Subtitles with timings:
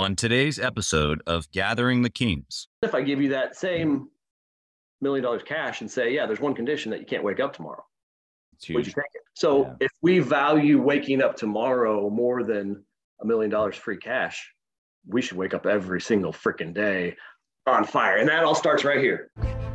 [0.00, 4.04] On today's episode of Gathering the Kings, if I give you that same mm-hmm.
[5.02, 7.84] million dollars cash and say, yeah, there's one condition that you can't wake up tomorrow,
[8.70, 9.20] would you take it?
[9.34, 9.74] So Yeah.
[9.80, 12.82] if we value waking up tomorrow more than
[13.20, 14.50] a million dollars free cash,
[15.06, 17.14] we should wake up every single freaking day
[17.66, 18.16] on fire.
[18.16, 19.30] And that all starts right here.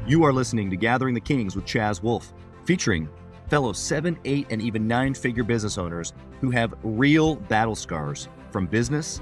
[0.07, 2.33] You are listening to Gathering the Kings with Chaz Wolfe,
[2.65, 3.07] featuring
[3.47, 8.65] fellow seven, eight, and even nine figure business owners who have real battle scars from
[8.65, 9.21] business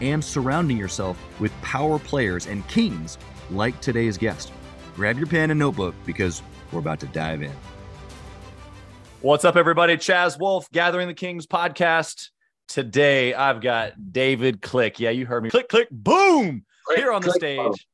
[0.00, 3.18] and surrounding yourself with power players and kings
[3.50, 4.52] like today's guest.
[4.94, 7.52] Grab your pen and notebook because we're about to dive in.
[9.20, 9.96] What's up, everybody?
[9.96, 12.30] Chaz Wolfe, Gathering the Kings podcast.
[12.68, 15.00] Today, I've got David Klick.
[15.00, 15.50] Yeah, you heard me.
[15.50, 16.64] Click, click, boom!
[16.94, 17.86] Here on the stage.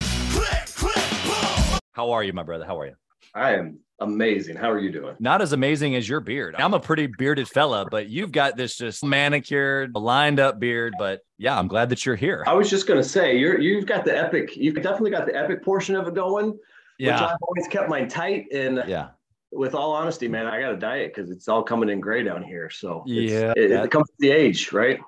[0.00, 1.24] Click, stage.
[1.24, 1.78] boom.
[1.92, 2.64] How are you, my brother?
[2.64, 2.94] How are you?
[3.34, 4.56] I am amazing.
[4.56, 5.16] How are you doing?
[5.18, 6.54] Not as amazing as your beard.
[6.58, 10.94] I'm a pretty bearded fella, but you've got this just manicured, lined up beard.
[10.98, 12.44] But yeah, I'm glad that you're here.
[12.46, 15.64] I was just gonna say you're you've got the epic, you've definitely got the epic
[15.64, 16.60] portion of it going, which
[16.98, 17.24] Yeah.
[17.26, 18.46] I've always kept mine tight.
[18.52, 19.08] And Yeah.
[19.52, 22.42] with all honesty, man, I got to diet because it's all coming in gray down
[22.42, 22.68] here.
[22.70, 25.00] So Yeah, it, it comes with the age, right?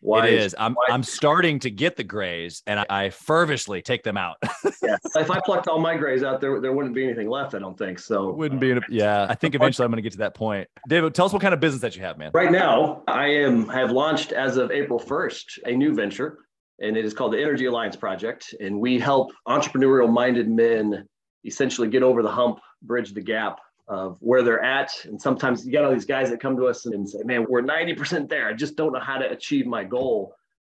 [0.00, 0.54] Why it is.
[0.58, 4.36] I'm why- I'm starting to get the grays and I, I fervently take them out.
[4.82, 4.96] Yeah.
[5.16, 7.54] If I plucked all my grays out, there there wouldn't be anything left.
[7.54, 8.30] I don't think so.
[8.32, 9.26] Wouldn't be in a, yeah.
[9.28, 10.68] I think eventually I'm going to get to that point.
[10.88, 12.30] David, tell us what kind of business that you have, man.
[12.34, 16.38] Right now, I am have launched as of April 1st a new venture,
[16.80, 18.54] and it is called the Energy Alliance Project.
[18.60, 21.08] And we help entrepreneurial minded men
[21.44, 23.58] essentially get over the hump, bridge the gap
[23.88, 24.90] of where they're at.
[25.04, 27.62] And sometimes you got all these guys that come to us and say, Man, we're
[27.62, 28.48] 90% there.
[28.48, 30.34] I just don't know how to achieve my goal.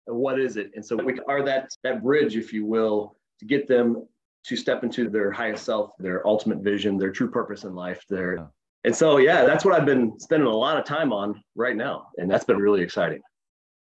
[0.07, 0.71] And what is it?
[0.75, 4.07] And so we are that that bridge, if you will, to get them
[4.45, 8.35] to step into their highest self, their ultimate vision, their true purpose in life, their
[8.37, 8.45] Yeah.
[8.85, 12.07] and so, yeah, that's what I've been spending a lot of time on right now.
[12.17, 13.21] And that's been really exciting.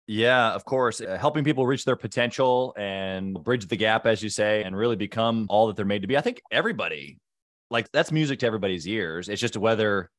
[0.06, 1.00] Yeah, of course.
[1.02, 4.98] Uh, helping people reach their potential and bridge the gap, as you say, and really
[4.98, 6.18] become all that they're made to be.
[6.18, 7.20] I think everybody,
[7.74, 9.28] like that's music to everybody's ears.
[9.28, 10.10] It's just whether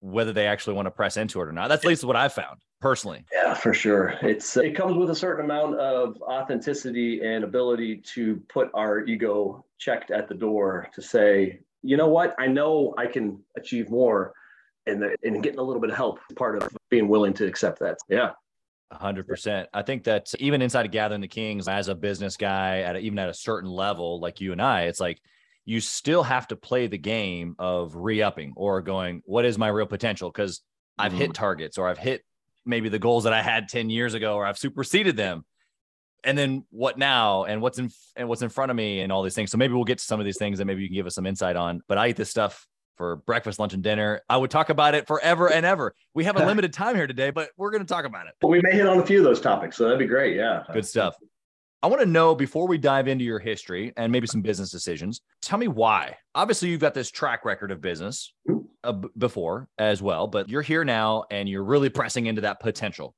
[0.00, 1.68] whether they actually want to press into it or not.
[1.68, 3.24] That's at least what I've found personally.
[3.32, 4.14] Yeah, for sure.
[4.20, 9.00] It's uh, it comes with a certain amount of authenticity and ability to put our
[9.00, 13.90] ego checked at the door to say, you know what, I know I can achieve
[13.90, 14.32] more,
[14.86, 17.78] and the, and getting a little bit of help part of being willing to accept
[17.80, 17.98] that.
[18.08, 18.32] Yeah,
[18.90, 19.68] A hundred percent.
[19.72, 22.98] I think that even inside of Gathering the Kings, as a business guy, at a,
[22.98, 25.20] even at a certain level, like you and I, it's like
[25.64, 29.86] you still have to play the game of re-upping or going, what is my real
[29.86, 30.30] potential?
[30.30, 30.60] Because
[30.98, 31.20] I've mm-hmm.
[31.20, 32.22] hit targets or I've hit
[32.64, 35.44] maybe the goals that I had 10 years ago or I've superseded them.
[36.24, 37.44] And then what now?
[37.44, 39.50] And what's in and what's in front of me and all these things.
[39.50, 41.16] So maybe we'll get to some of these things that maybe you can give us
[41.16, 41.82] some insight on.
[41.88, 44.20] But I eat this stuff for breakfast, lunch, and dinner.
[44.28, 45.94] I would talk about it forever and ever.
[46.14, 48.34] We have a limited time here today, but we're going to talk about it.
[48.40, 50.36] but we may hit on a few of those topics, so that'd be great.
[50.36, 51.16] Yeah, Good stuff.
[51.82, 55.20] I want to know before we dive into your history and maybe some business decisions,
[55.40, 56.16] tell me why.
[56.34, 58.32] Obviously, you've got this track record of business
[58.84, 62.60] uh, b- before as well, but you're here now and you're really pressing into that
[62.60, 63.14] potential.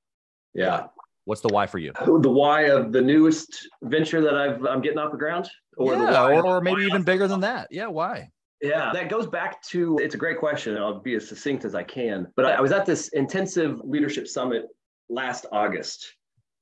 [0.55, 0.87] Yeah,
[1.27, 1.93] What's the why for you?
[2.05, 6.25] the why of the newest venture that I've I'm getting off the ground, the yeah,
[6.27, 7.69] or, or maybe even bigger than that.
[7.71, 8.31] Yeah, why?
[8.61, 10.77] Yeah, that goes back to it's a great question.
[10.77, 12.29] I'll be as succinct as I can.
[12.37, 14.67] But I, I was at this intensive leadership summit
[15.09, 16.15] last August,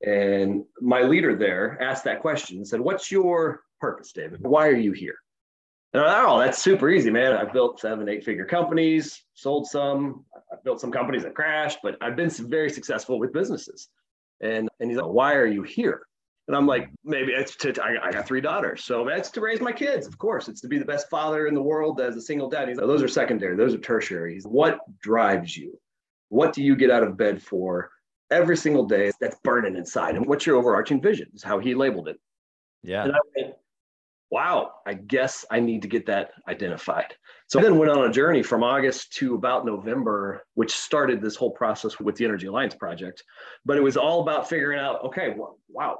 [0.03, 4.41] and my leader there asked that question and said, What's your purpose, David?
[4.43, 5.17] Why are you here?
[5.93, 7.33] And I thought, oh, that's super easy, man.
[7.33, 11.99] I've built seven, eight figure companies, sold some, I've built some companies that crashed, but
[12.01, 13.89] I've been very successful with businesses.
[14.41, 16.03] And, and he's like, Why are you here?
[16.49, 18.84] And I'm like, maybe it's to, I, got three daughters.
[18.84, 20.09] So that's to raise my kids.
[20.09, 22.69] Of course, it's to be the best father in the world as a single dad.
[22.69, 23.57] He's like, those are secondary.
[23.57, 24.34] Those are tertiary.
[24.34, 25.78] He's, what drives you?
[26.31, 27.91] What do you get out of bed for
[28.33, 30.17] every single day that's burning inside?
[30.17, 32.17] And what's your overarching vision is how he labeled it.
[32.83, 33.05] Yeah.
[33.05, 33.55] And I went,
[34.31, 37.15] wow, I guess I need to get that identified.
[37.49, 41.37] So I then went on a journey from August to about November, which started this
[41.37, 43.23] whole process with the Energy Alliance project.
[43.67, 45.99] But it was all about figuring out, okay, well, wow,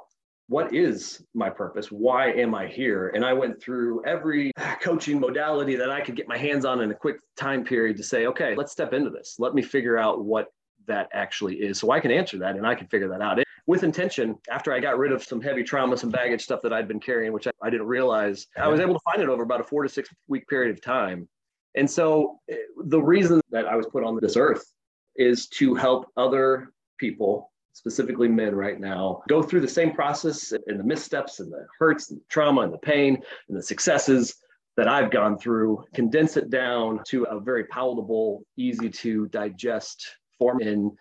[0.49, 1.89] what is my purpose?
[1.89, 3.13] Why am I here?
[3.15, 4.51] And I went through every
[4.81, 8.03] coaching modality that I could get my hands on in a quick time period to
[8.03, 9.37] say, okay, let's step into this.
[9.39, 10.49] Let me figure out what
[10.87, 13.39] that actually is so I can answer that and I can figure that out.
[13.67, 16.89] with intention, after I got rid of some heavy trauma, some baggage stuff that I'd
[16.89, 19.61] been carrying, which I, I didn't realize, I was able to find it over about
[19.61, 21.29] a four to six week period of time.
[21.75, 24.65] And so eh, the reason that I was put on this earth
[25.17, 30.79] is to help other people, specifically men right now, go through the same process and
[30.79, 34.37] the missteps and the hurts and the trauma and the pain and the successes
[34.77, 40.07] that I've gone through, condense it down to a very palatable, easy to digest
[40.51, 40.93] and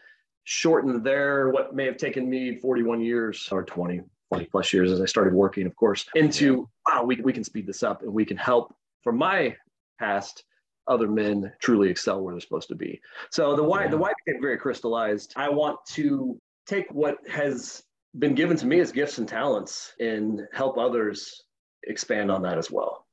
[0.44, 5.02] shorten their what may have taken me 41 years or 20, 20 plus years as
[5.02, 8.26] I started working, of course, into wow, we, we can speed this up and we
[8.26, 9.56] can help from my
[10.00, 10.44] past
[10.88, 13.00] other men truly excel where they're supposed to be.
[13.30, 15.34] So the why the why became very crystallized.
[15.36, 17.84] I want to take what has
[18.18, 21.44] been given to me as gifts and talents and help others
[21.84, 23.06] expand on that as well.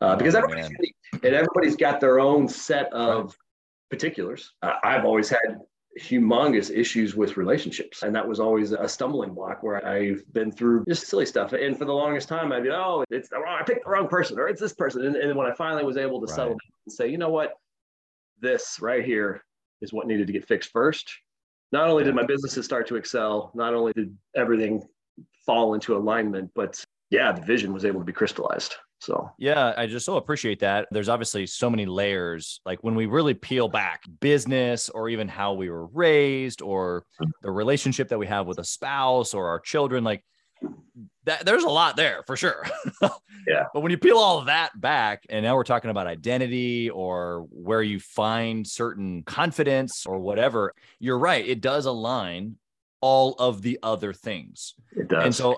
[0.00, 3.36] Uh, because oh, everybody's unique and everybody's got their own set of.
[3.92, 4.52] Particulars.
[4.62, 5.60] Uh, I've always had
[6.00, 8.02] humongous issues with relationships.
[8.02, 11.52] And that was always a stumbling block where I've been through just silly stuff.
[11.52, 14.08] And for the longest time, I'd be, oh, it's the wrong, I picked the wrong
[14.08, 15.04] person or it's this person.
[15.04, 16.34] And, and when I finally was able to right.
[16.34, 17.52] settle down and say, you know what,
[18.40, 19.44] this right here
[19.82, 21.12] is what needed to get fixed first.
[21.70, 24.82] Not only did my businesses start to excel, not only did everything
[25.44, 28.76] fall into alignment, but yeah, the vision was able to be crystallized.
[29.02, 30.86] So, yeah, I just so appreciate that.
[30.92, 32.60] There's obviously so many layers.
[32.64, 37.30] Like when we really peel back business or even how we were raised or mm-hmm.
[37.42, 40.24] the relationship that we have with a spouse or our children, like
[41.24, 42.64] that, there's a lot there for sure.
[43.48, 43.64] yeah.
[43.74, 47.48] But when you peel all of that back, and now we're talking about identity or
[47.50, 51.44] where you find certain confidence or whatever, you're right.
[51.44, 52.54] It does align
[53.00, 54.74] all of the other things.
[54.92, 55.24] It does.
[55.24, 55.56] And so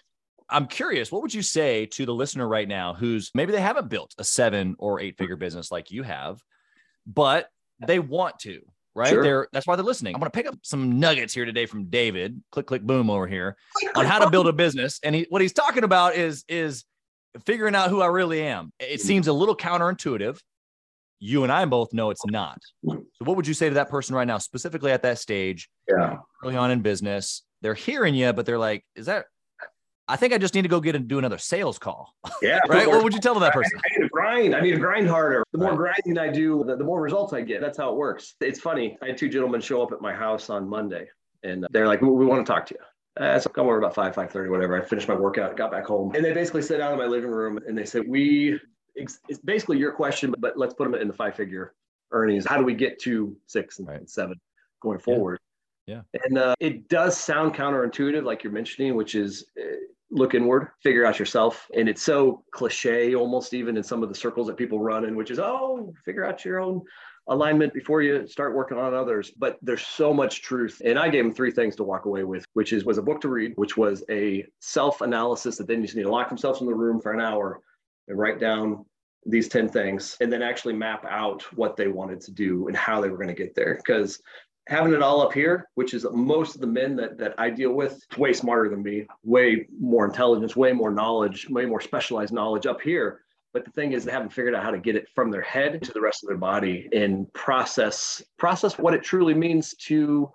[0.54, 3.88] I'm curious, what would you say to the listener right now who's maybe they haven't
[3.88, 5.40] built a seven or eight figure mm-hmm.
[5.40, 6.40] business like you have,
[7.06, 7.48] but
[7.84, 8.60] they want to,
[8.94, 9.08] right?
[9.08, 9.22] Sure.
[9.24, 10.14] They're that's why they're listening.
[10.14, 13.26] I'm going to pick up some nuggets here today from David, click click boom over
[13.26, 13.56] here
[13.96, 15.00] on how to build a business.
[15.02, 16.84] And he, what he's talking about is is
[17.44, 18.72] figuring out who I really am.
[18.78, 20.38] It seems a little counterintuitive.
[21.18, 22.58] You and I both know it's not.
[22.86, 25.68] So what would you say to that person right now, specifically at that stage?
[25.88, 26.18] Yeah.
[26.44, 29.24] Early on in business, they're hearing you, but they're like, is that
[30.06, 32.14] I think I just need to go get and do another sales call.
[32.42, 32.60] Yeah.
[32.68, 32.86] right.
[32.86, 33.78] What would you tell that person?
[33.78, 34.54] I need to grind.
[34.54, 35.42] I need to grind harder.
[35.52, 35.94] The more right.
[36.04, 37.60] grinding I do, the, the more results I get.
[37.60, 38.34] That's how it works.
[38.40, 38.98] It's funny.
[39.02, 41.08] I had two gentlemen show up at my house on Monday
[41.42, 43.24] and they're like, we, we want to talk to you.
[43.24, 44.80] Uh, so come over about 5, 5.30, whatever.
[44.80, 46.12] I finished my workout, got back home.
[46.14, 48.58] And they basically sat down in my living room and they said, we,
[48.94, 51.74] it's basically your question, but let's put them in the five figure
[52.10, 52.44] earnings.
[52.46, 54.08] How do we get to six and right.
[54.08, 54.40] seven
[54.80, 55.38] going forward?
[55.86, 56.02] Yeah.
[56.12, 56.20] yeah.
[56.24, 59.76] And uh, it does sound counterintuitive, like you're mentioning, which is uh,
[60.14, 61.68] look inward, figure out yourself.
[61.76, 65.16] And it's so cliche almost even in some of the circles that people run in,
[65.16, 66.82] which is, oh, figure out your own
[67.28, 69.32] alignment before you start working on others.
[69.36, 70.80] But there's so much truth.
[70.84, 73.20] And I gave them three things to walk away with, which is was a book
[73.22, 76.66] to read, which was a self-analysis that then you just need to lock themselves in
[76.66, 77.60] the room for an hour
[78.08, 78.84] and write down
[79.26, 83.00] these 10 things and then actually map out what they wanted to do and how
[83.00, 83.76] they were going to get there.
[83.76, 84.20] Because
[84.66, 87.72] having it all up here, which is most of the men that, that I deal
[87.72, 92.66] with, way smarter than me, way more intelligence, way more knowledge, way more specialized knowledge
[92.66, 93.20] up here.
[93.52, 95.80] But the thing is, they haven't figured out how to get it from their head
[95.82, 100.32] to the rest of their body and process process what it truly means to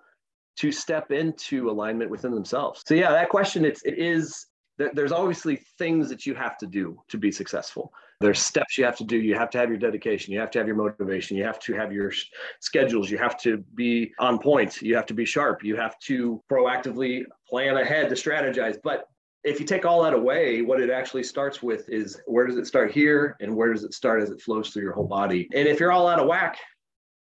[0.58, 2.84] to step into alignment within themselves.
[2.86, 4.46] So yeah, that question it's it is
[4.94, 7.92] there's obviously things that you have to do to be successful.
[8.22, 9.18] There's steps you have to do.
[9.18, 10.34] You have to have your dedication.
[10.34, 11.38] You have to have your motivation.
[11.38, 12.12] You have to have your
[12.60, 13.10] schedules.
[13.10, 14.82] You have to be on point.
[14.82, 15.64] You have to be sharp.
[15.64, 18.78] You have to proactively plan ahead to strategize.
[18.84, 19.06] But
[19.46, 22.68] if you take all that away, what it actually starts with is where does it
[22.68, 25.48] start here and where does it start as it flows through your whole body?
[25.54, 26.58] And if you're all out of whack,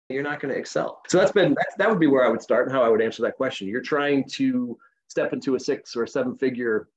[0.08, 1.02] you're not going to excel.
[1.08, 3.02] So that's been that, that would be where I would start and how I would
[3.02, 3.68] answer that question.
[3.68, 6.88] You're trying to step into a six or seven figure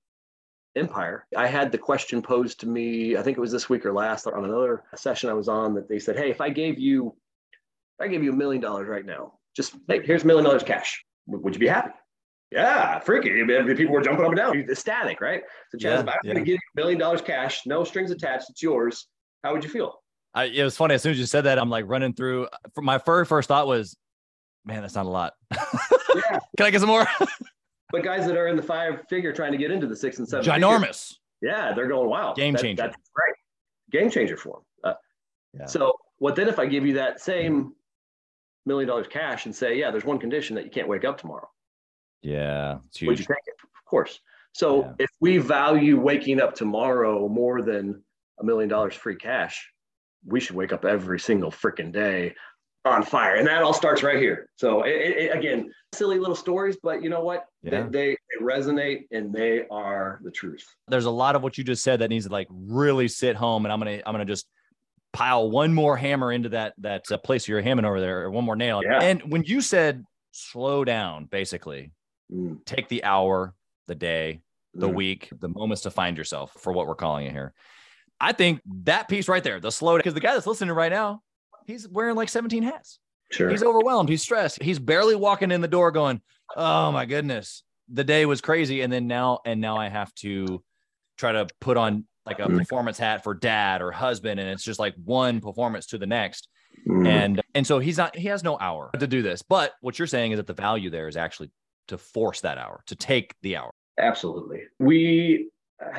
[0.75, 1.25] empire.
[1.35, 4.27] I had the question posed to me, I think it was this week or last
[4.27, 7.15] on another session I was on that they said, Hey, if I gave you,
[7.99, 10.63] if I gave you a million dollars right now, just hey, here's a million dollars
[10.63, 11.91] cash, would you be happy?
[12.51, 13.29] Yeah, freaky.
[13.75, 14.59] People were jumping up and down.
[14.69, 15.41] Ecstatic, right?
[15.71, 16.33] So, Chaz, yeah, if I'm yeah.
[16.33, 19.07] going to give you a million dollars cash, no strings attached, it's yours.
[19.43, 20.03] How would you feel?
[20.35, 20.93] I, it was funny.
[20.93, 22.45] As soon as you said that, I'm like running through.
[22.45, 23.97] Uh, my very first thought was,
[24.65, 25.33] man, that's not a lot.
[26.15, 26.37] Yeah.
[26.57, 27.07] Can I get some more?
[27.93, 30.27] But guys that are in the five figure trying to get into the six and
[30.27, 31.13] seven, ginormous.
[31.39, 32.81] Figure, yeah, they're going wow, game that, changer.
[32.81, 33.35] That's great,
[33.91, 34.91] game changer for them.
[34.91, 34.93] Uh,
[35.59, 35.65] yeah.
[35.67, 37.75] So what then if I give you that same
[38.65, 41.47] million dollars cash and say, yeah, there's one condition that you can't wake up tomorrow.
[42.23, 43.55] Yeah, would you take it?
[43.61, 44.19] Of course.
[44.53, 44.93] So yeah.
[44.99, 48.01] if we value waking up tomorrow more than
[48.39, 49.69] a million dollars free cash,
[50.25, 52.33] we should wake up every single freaking day
[52.85, 53.35] on fire.
[53.35, 54.49] And that all starts right here.
[54.55, 57.45] So it, it, again, silly little stories, but you know what?
[57.61, 57.83] Yeah.
[57.83, 60.65] They, they, they resonate and they are the truth.
[60.87, 63.65] There's a lot of what you just said that needs to like really sit home.
[63.65, 64.47] And I'm gonna I'm gonna just
[65.13, 68.43] pile one more hammer into that that uh, place you're hammering over there, or one
[68.43, 68.81] more nail.
[68.83, 69.01] Yeah.
[69.01, 71.91] And when you said slow down, basically,
[72.31, 73.53] Mm, take the hour,
[73.87, 74.41] the day,
[74.73, 74.93] the mm.
[74.93, 77.53] week, the moments to find yourself for what we're calling it here.
[78.19, 81.21] I think that piece right there, the slow because the guy that's listening right now,
[81.65, 82.99] he's wearing like 17 hats.
[83.31, 83.49] Sure.
[83.49, 84.09] He's overwhelmed.
[84.09, 84.61] He's stressed.
[84.61, 86.21] He's barely walking in the door going,
[86.55, 88.81] Oh my goodness, the day was crazy.
[88.81, 90.63] And then now, and now I have to
[91.17, 92.59] try to put on like a Mhm.
[92.59, 94.39] performance hat for dad or husband.
[94.39, 96.47] And it's just like one performance to the next.
[96.87, 97.07] Mm.
[97.07, 99.41] And, and so he's not, he has no hour to do this.
[99.41, 101.51] But what you're saying is that the value there is actually
[101.87, 103.71] to force that hour, to take the hour.
[103.99, 104.61] Absolutely.
[104.79, 105.49] We,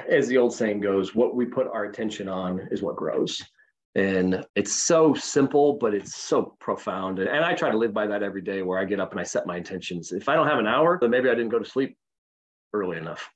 [0.09, 3.43] as the old saying goes, what we put our attention on is what grows.
[3.95, 7.21] And it's so simple, but it's so profound.
[7.21, 9.21] And, and I try to live by that every day where I get up and
[9.21, 10.11] I set my intentions.
[10.11, 11.97] If I don't have an hour, then maybe I didn't go to sleep
[12.73, 13.31] early enough.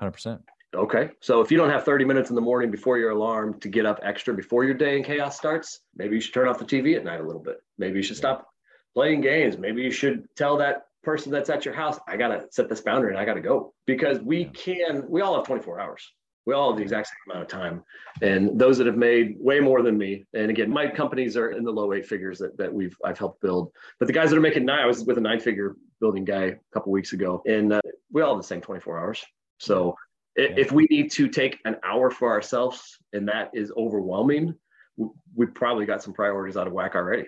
[0.00, 0.40] 100%.
[0.74, 1.10] Okay.
[1.20, 3.86] So if you don't have 30 minutes in the morning before your alarm to get
[3.86, 6.96] up extra before your day and chaos starts, maybe you should turn off the TV
[6.96, 7.56] at night a little bit.
[7.78, 8.48] Maybe you should stop
[8.92, 9.56] playing games.
[9.56, 12.80] Maybe you should tell that person that's at your house, I got to set this
[12.80, 14.50] boundary and I got to go because we Yeah.
[14.52, 16.12] can, we all have 24 hours.
[16.46, 17.82] We all have the exact same amount of time.
[18.22, 21.64] And those that have made way more than me, and again, my companies are in
[21.64, 23.72] the low eight figures that, that we've, I've helped build.
[23.98, 26.44] But the guys that are making nine, I was with a nine figure building guy
[26.44, 27.80] a couple weeks ago, and uh,
[28.12, 29.24] we all have the same 24 hours.
[29.58, 29.96] So
[30.36, 30.50] Yeah.
[30.56, 34.54] if we need to take an hour for ourselves and that is overwhelming,
[34.96, 37.26] w- we probably got some priorities out of whack already.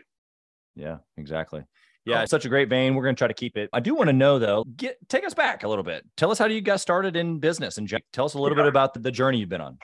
[0.77, 1.65] Yeah, exactly.
[2.09, 2.95] Yeah, it's such a great vein.
[2.95, 3.69] We're going to try to keep it.
[3.73, 6.05] I do want to know though, get take us back a little bit.
[6.17, 8.65] Tell us how you got started in business and tell us a little Yeah.
[8.65, 9.79] bit about the, the journey you've been on.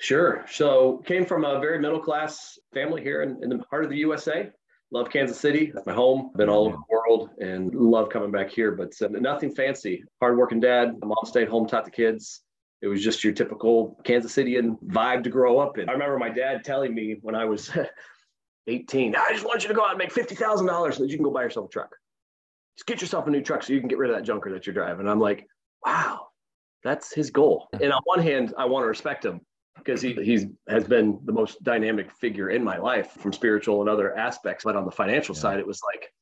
[0.00, 0.44] Sure.
[0.50, 3.96] So came from a very middle class family here in, in the heart of the
[3.96, 4.48] USA.
[4.90, 5.70] Love Kansas City.
[5.74, 6.30] That's my home.
[6.36, 10.02] Been all over the world and love coming back here, but uh, nothing fancy.
[10.20, 10.94] Hardworking dad.
[11.02, 12.42] Mom stayed home, taught the kids.
[12.80, 15.88] It was just your typical Kansas Cityan vibe to grow up in.
[15.88, 17.70] I remember my dad telling me when I was
[18.68, 21.24] 18, I just want you to go out and make $50,000 so that you can
[21.24, 21.94] go buy yourself a truck.
[22.76, 24.66] Just get yourself a new truck so you can get rid of that junker that
[24.66, 25.08] you're driving.
[25.08, 25.48] I'm like,
[25.84, 26.28] wow,
[26.84, 27.68] that's his goal.
[27.80, 29.40] And on one hand, I want to respect him
[29.76, 33.88] because he he's has been the most dynamic figure in my life from spiritual and
[33.88, 34.64] other aspects.
[34.64, 35.40] But on the financial Yeah.
[35.40, 36.12] side, it was like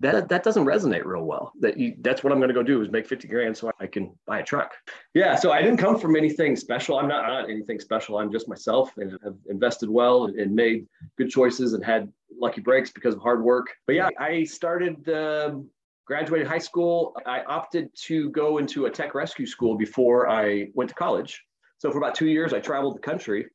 [0.00, 1.52] that that doesn't resonate real well.
[1.60, 3.86] That you, that's what I'm going to go do is make 50 grand so I
[3.86, 4.72] can buy a truck.
[5.14, 5.34] Yeah.
[5.34, 6.98] So I didn't come from anything special.
[6.98, 8.18] I'm not, not anything special.
[8.18, 10.86] I'm just myself and have invested well and, made
[11.16, 13.66] good choices and had lucky breaks because of hard work.
[13.86, 15.08] But yeah, I started.
[15.08, 15.70] Um,
[16.08, 17.14] graduated high school.
[17.26, 21.44] I opted to go into a tech rescue school before I went to college.
[21.76, 23.46] So for about two years, I traveled the country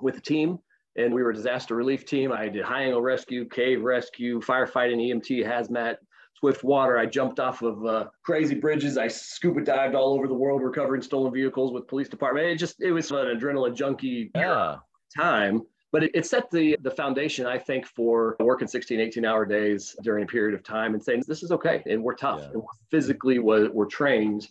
[0.00, 0.60] with a team,
[0.96, 2.32] and we were a disaster relief team.
[2.32, 5.96] I did high angle rescue, cave rescue, firefighting, EMT, hazmat,
[6.38, 6.98] swift water.
[6.98, 8.98] I jumped off of uh, crazy bridges.
[8.98, 12.46] I scuba dived all over the world, recovering stolen vehicles with police department.
[12.46, 14.76] It just it was an adrenaline junkie Yeah.
[15.16, 19.44] time but it, it set the the foundation i think for working 16 18 hour
[19.44, 22.46] days during a period of time and saying this is okay and we're tough Yeah.
[22.52, 24.46] and we're physically we're, we're trained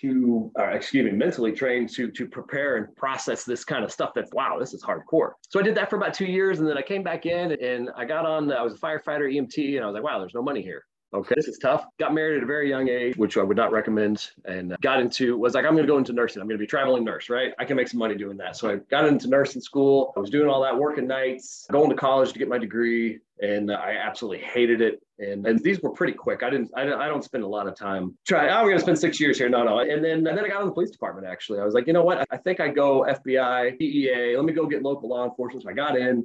[0.00, 4.10] to uh, excuse me mentally trained to to prepare and process this kind of stuff
[4.14, 5.32] that's wow this is hardcore.
[5.48, 7.90] So i did that for about two years and then i came back in and
[7.96, 10.42] i got on i was a firefighter emt and i was like wow there's no
[10.42, 10.84] money here.
[11.12, 11.84] Okay this is tough.
[12.00, 15.36] Got married at a very young age which i would not recommend and got into
[15.38, 16.42] was like i'm going to go into nursing.
[16.42, 17.52] I'm going to be traveling nurse right?
[17.58, 18.56] I can make some money doing that.
[18.56, 20.12] So i got into nursing school.
[20.16, 23.70] I was doing all that working nights going to college to get my degree and
[23.72, 27.08] i absolutely hated it and, and these were pretty quick i didn't i don't, I
[27.08, 29.48] don't spend a lot of time trying oh we're going to spend six years here
[29.48, 31.74] no no and then and then i got in the police department actually i was
[31.74, 35.08] like you know what i think i go fbi dea let me go get local
[35.08, 36.24] law enforcement so i got in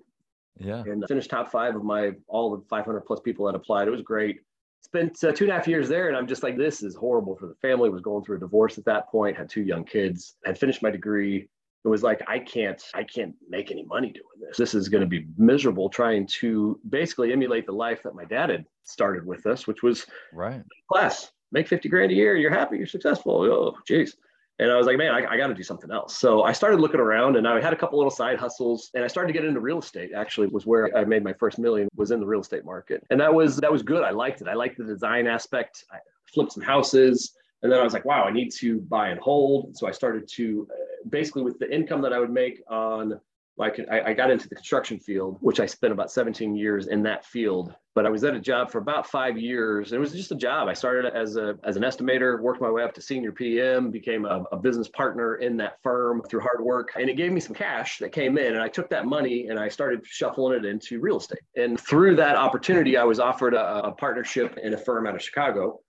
[0.59, 0.83] Yeah.
[0.85, 3.87] and finished top five of my all the 500 plus people that applied.
[3.87, 4.41] It was great.
[4.81, 7.35] Spent uh, two and a half years there, and I'm just like, this is horrible
[7.35, 7.89] for the family.
[7.89, 9.37] Was going through a divorce at that point.
[9.37, 10.35] Had two young kids.
[10.45, 11.47] Had finished my degree.
[11.86, 14.57] It was like I can't, I can't make any money doing this.
[14.57, 18.50] This is going to be miserable trying to basically emulate the life that my dad
[18.50, 20.62] had started with us, which was Right.
[20.91, 23.43] class, make 50 grand a year, you're happy, you're successful.
[23.43, 24.15] Oh, geez.
[24.62, 26.17] And I was like, man, I, I got to do something else.
[26.17, 29.07] So I started looking around and I had a couple little side hustles and I
[29.07, 32.12] started to get into real estate actually was where I made my first million was
[32.12, 33.01] in the real estate market.
[33.09, 34.03] And that was, that was good.
[34.03, 34.50] I liked it.
[34.50, 35.86] I liked the design aspect.
[35.93, 37.33] I flipped some houses
[37.63, 39.77] and then I was like, wow, I need to buy and hold.
[39.77, 40.67] So I started to
[41.09, 43.19] basically with the income that I would make on
[43.67, 47.03] could, I, I got into the construction field, which I spent about 17 years in
[47.03, 47.75] that field.
[47.93, 49.91] But I was at a job for about five years.
[49.91, 50.69] It was just a job.
[50.69, 54.23] I started as a as an estimator, worked my way up to senior PM, became
[54.23, 57.53] a, a business partner in that firm through hard work, and it gave me some
[57.53, 58.53] cash that came in.
[58.53, 61.41] And I took that money and I started shuffling it into real estate.
[61.57, 65.21] And through that opportunity, I was offered a, a partnership in a firm out of
[65.21, 65.81] Chicago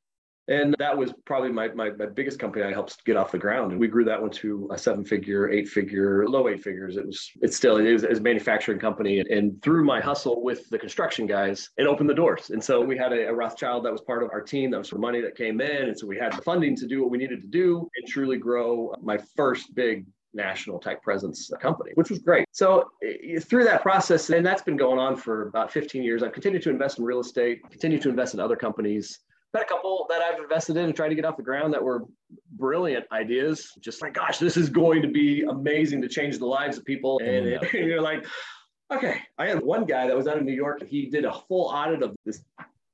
[0.51, 3.71] and that was probably my, my, my, biggest company I helped get off the ground.
[3.71, 6.97] And we grew that one to a seven figure, eight figure, low eight figures.
[6.97, 9.21] It was, it's still, it it a manufacturing company.
[9.31, 12.51] And through my hustle with the construction guys, it opened the doors.
[12.51, 14.73] And so we had a, a Rothschild that was part of our team.
[14.73, 15.89] That was for money that came in.
[15.89, 18.37] And so we had the funding to do what we needed to do and truly
[18.37, 20.05] grow my first big
[20.35, 22.45] national tech presence company, which was great.
[22.51, 26.33] So eh, through that process, and that's been going on for about 15 years, I've
[26.33, 29.21] continued to invest in real estate, continue to invest in other companies
[29.55, 31.83] had a couple that I've invested in and tried to get off the ground that
[31.83, 32.05] were
[32.53, 33.73] brilliant ideas.
[33.81, 37.21] Just like, gosh, this is going to be amazing to change the lives of people.
[37.23, 37.29] Mm-hmm.
[37.29, 38.25] And, it, and you're like,
[38.93, 39.19] okay.
[39.39, 40.83] I had one guy that was out of New York.
[40.87, 42.43] He did a full audit of this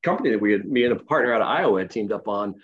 [0.03, 2.55] company that we had, me and a partner out of Iowa had teamed up on.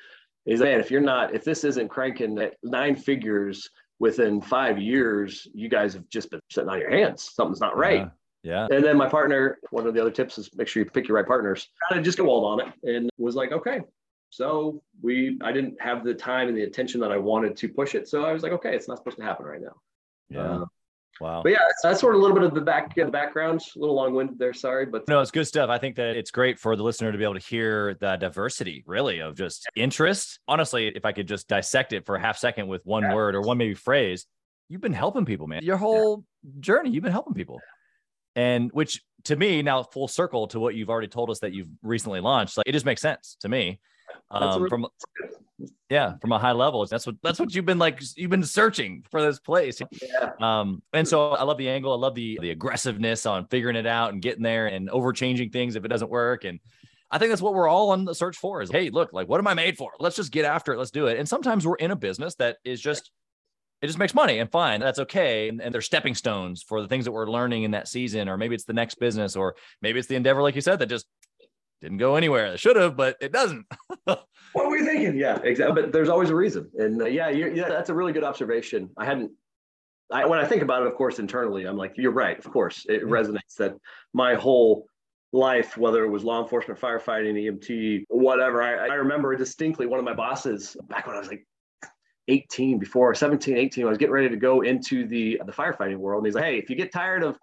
[0.45, 3.69] He's like, man, if you're not, if this isn't cranking at nine figures
[3.99, 7.31] within five years, you guys have just been sitting on your hands.
[7.35, 8.01] Something's not right.
[8.01, 8.09] Yeah.
[8.43, 8.67] Yeah.
[8.71, 11.17] And then my partner, one of the other tips is make sure you pick your
[11.17, 11.69] right partners.
[11.91, 13.81] I just go all on it and was like, okay.
[14.31, 17.95] So we, I didn't have the time and the attention that I wanted to push
[17.95, 18.09] it.
[18.09, 19.75] So I was like, okay, it's not supposed to happen right now.
[20.31, 20.41] Yeah.
[20.41, 20.65] Uh,
[21.21, 21.43] wow.
[21.43, 23.61] But yeah, that's, that's, sort of a little bit of the back the background.
[23.77, 25.69] A little long winded there, sorry, but no, it's good stuff.
[25.69, 28.83] I think that it's great for the listener to be able to hear the diversity,
[28.87, 30.41] really, of just interest.
[30.49, 33.15] Honestly, if I could just dissect it for a half second with one yeah.
[33.15, 34.27] word or one maybe phrase,
[34.71, 35.63] you've been helping people, man.
[35.63, 36.51] Your whole yeah.
[36.61, 37.61] journey, you've been helping people
[38.37, 41.69] and which to me now full circle to what you've already told us that you've
[41.83, 43.81] recently launched like it just makes sense to me.
[44.31, 44.87] Um, from
[45.89, 49.05] yeah from a high level that's what that's what you've been like you've been searching
[49.11, 49.81] for this place.
[50.03, 50.31] Yeah.
[50.41, 53.87] um and so i love the angle i love the the aggressiveness on figuring it
[53.87, 56.45] out and getting there and over changing things if it doesn't work.
[56.45, 56.59] And
[57.11, 59.39] i think that's what we're all on the search for is hey look like what
[59.39, 59.93] am i made for?
[60.01, 60.79] Let's just get after it.
[60.79, 61.19] Let's do it.
[61.19, 63.11] And sometimes we're in a business that is just
[63.83, 64.79] it just makes money and fine.
[64.79, 65.49] That's okay.
[65.49, 68.37] And, and they're stepping stones for the things that we're learning in that season, or
[68.37, 71.07] maybe it's the next business, or maybe it's the endeavor, like you said, that just
[71.81, 72.47] didn't go anywhere.
[72.47, 73.67] It should have, but it doesn't.
[74.05, 74.25] what
[74.55, 75.17] were you thinking?
[75.17, 75.83] Yeah, exactly.
[75.83, 76.71] But there's always a reason.
[76.79, 78.89] And uh, yeah, yeah, that's a really good observation.
[78.97, 79.33] I hadn't,
[80.13, 82.39] I, when I think about it, of course, internally, I'm like, you're right.
[82.39, 83.13] Of course, it mm-hmm.
[83.13, 83.75] resonates that
[84.15, 84.87] my whole
[85.33, 88.63] life, whether it was law enforcement, firefighting, EMT, whatever.
[88.63, 91.45] I, I remember distinctly one of my bosses back when I was like
[92.29, 95.97] 18 before 17 18 i was getting ready to go into the uh, the firefighting
[95.97, 97.37] world and he's like hey if you get tired of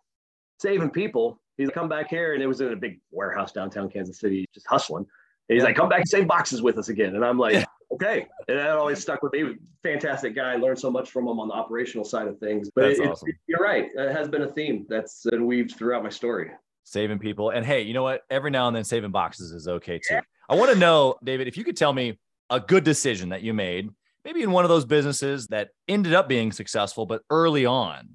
[0.59, 3.89] saving people he's like come back here and it was in a big warehouse downtown
[3.89, 5.05] kansas city just hustling
[5.49, 7.65] and he's like come back and save boxes with us again and i'm like yeah.
[7.91, 11.49] okay and that always stuck with me fantastic guy learned so much from him on
[11.49, 13.27] the operational side of things but it, awesome.
[13.27, 16.51] it, you're right it has been a theme that's been weaved throughout my story
[16.85, 19.99] saving people and hey you know what every now and then saving boxes is okay
[19.99, 20.21] too yeah.
[20.47, 22.17] i want to know david if you could tell me
[22.49, 23.89] a good decision that you made
[24.29, 28.09] maybe in one of those businesses that ended up being successful, but early on,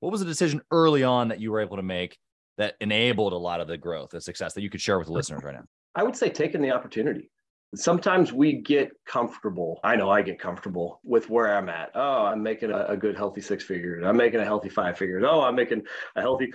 [0.00, 2.18] what was the decision early on that you were able to make
[2.58, 5.12] that enabled a lot of the growth, the success that you could share with the
[5.14, 5.64] listeners right now?
[5.94, 7.30] I would say taking the opportunity.
[7.74, 9.80] Sometimes we get comfortable.
[9.82, 11.92] I know I get comfortable with where I'm at.
[11.94, 14.04] Oh, I'm making a, a good, healthy six figures.
[14.04, 15.24] I'm making a healthy five figures.
[15.26, 15.82] Oh, I'm making
[16.14, 16.52] a healthy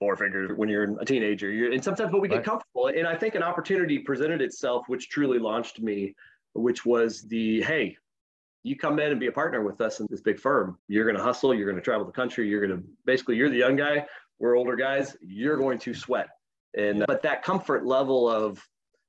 [0.00, 1.50] four figures when you're a teenager.
[1.50, 2.44] You're, and sometimes, but we get right.
[2.44, 2.88] comfortable.
[2.88, 6.14] And I think an opportunity presented itself, which truly launched me,
[6.52, 7.96] which was the hey,
[8.62, 10.78] you come in and be a partner with us in this big firm.
[10.88, 11.54] You're going to hustle.
[11.54, 12.48] You're going to travel the country.
[12.48, 14.06] You're going to basically, you're the young guy.
[14.38, 15.16] We're older guys.
[15.20, 16.28] You're going to sweat.
[16.76, 18.62] And, uh, but that comfort level of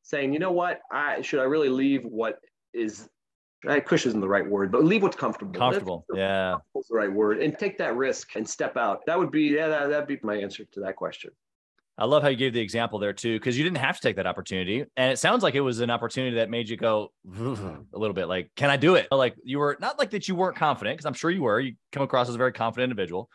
[0.03, 2.39] saying, you know what, I should I really leave what
[2.73, 3.09] is,
[3.67, 5.53] I push isn't the right word, but leave what's comfortable.
[5.53, 6.05] Comfortable.
[6.09, 6.55] That's, yeah.
[6.73, 7.41] That's the right word.
[7.41, 9.01] And take that risk and step out.
[9.05, 11.31] That would be, yeah, that, that'd be my answer to that question.
[11.97, 14.15] I love how you gave the example there too, because you didn't have to take
[14.15, 14.85] that opportunity.
[14.97, 18.27] And it sounds like it was an opportunity that made you go a little bit
[18.27, 19.07] like, can I do it?
[19.11, 21.59] Like you were not like that you weren't confident, because I'm sure you were.
[21.59, 23.29] You come across as a very confident individual.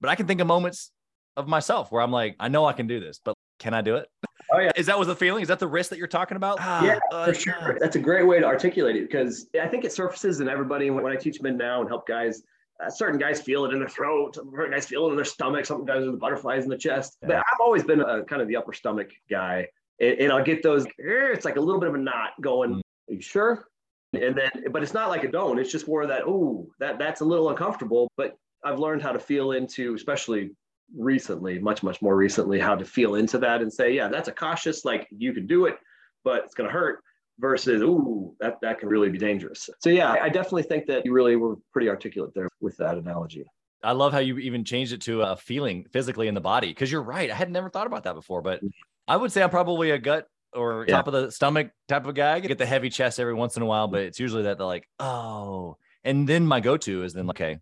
[0.00, 0.90] But I can think of moments
[1.36, 3.96] of myself where I'm like, I know I can do this, but can I do
[3.96, 4.08] it?
[4.52, 4.72] Oh yeah.
[4.76, 5.42] Is that was the feeling?
[5.42, 6.58] Is that the risk that you're talking about?
[6.60, 7.78] yeah, uh, for sure.
[7.80, 10.90] That's a great way to articulate it because I think it surfaces in everybody.
[10.90, 12.42] When I teach men now and help guys
[12.84, 15.64] uh, certain guys feel it in their throat, certain guys feel it in their stomach,
[15.66, 17.16] some guys are the butterflies in the chest.
[17.22, 19.68] But I've always been a kind of the upper stomach guy.
[20.00, 22.74] And, and I'll get those, eh, it's like a little bit of a knot going,
[22.74, 22.80] mm.
[23.08, 23.68] Are you sure?
[24.12, 27.20] And then, but it's not like a don't, it's just more that, oh, that that's
[27.20, 28.10] a little uncomfortable.
[28.16, 30.50] But I've learned how to feel into, especially
[30.96, 34.32] recently, much, much more recently, how to feel into that and say, yeah, that's a
[34.32, 35.76] cautious, like you can do it,
[36.24, 37.02] but it's going to hurt
[37.38, 41.12] versus ooh that that can really be dangerous so yeah i definitely think that you
[41.12, 43.44] really were pretty articulate there with that analogy
[43.82, 46.90] I love how you even changed it to a feeling physically in the body because
[46.90, 47.30] you're right.
[47.30, 48.70] I had never thought about that before, but Mm.
[49.06, 50.96] I would say I'm probably a gut or Yeah.
[50.96, 52.32] top of the stomach type of guy.
[52.34, 54.66] I get the heavy chest every once in a while, but it's usually that they're
[54.66, 55.76] like, oh.
[56.02, 57.58] And then my go to is then, okay,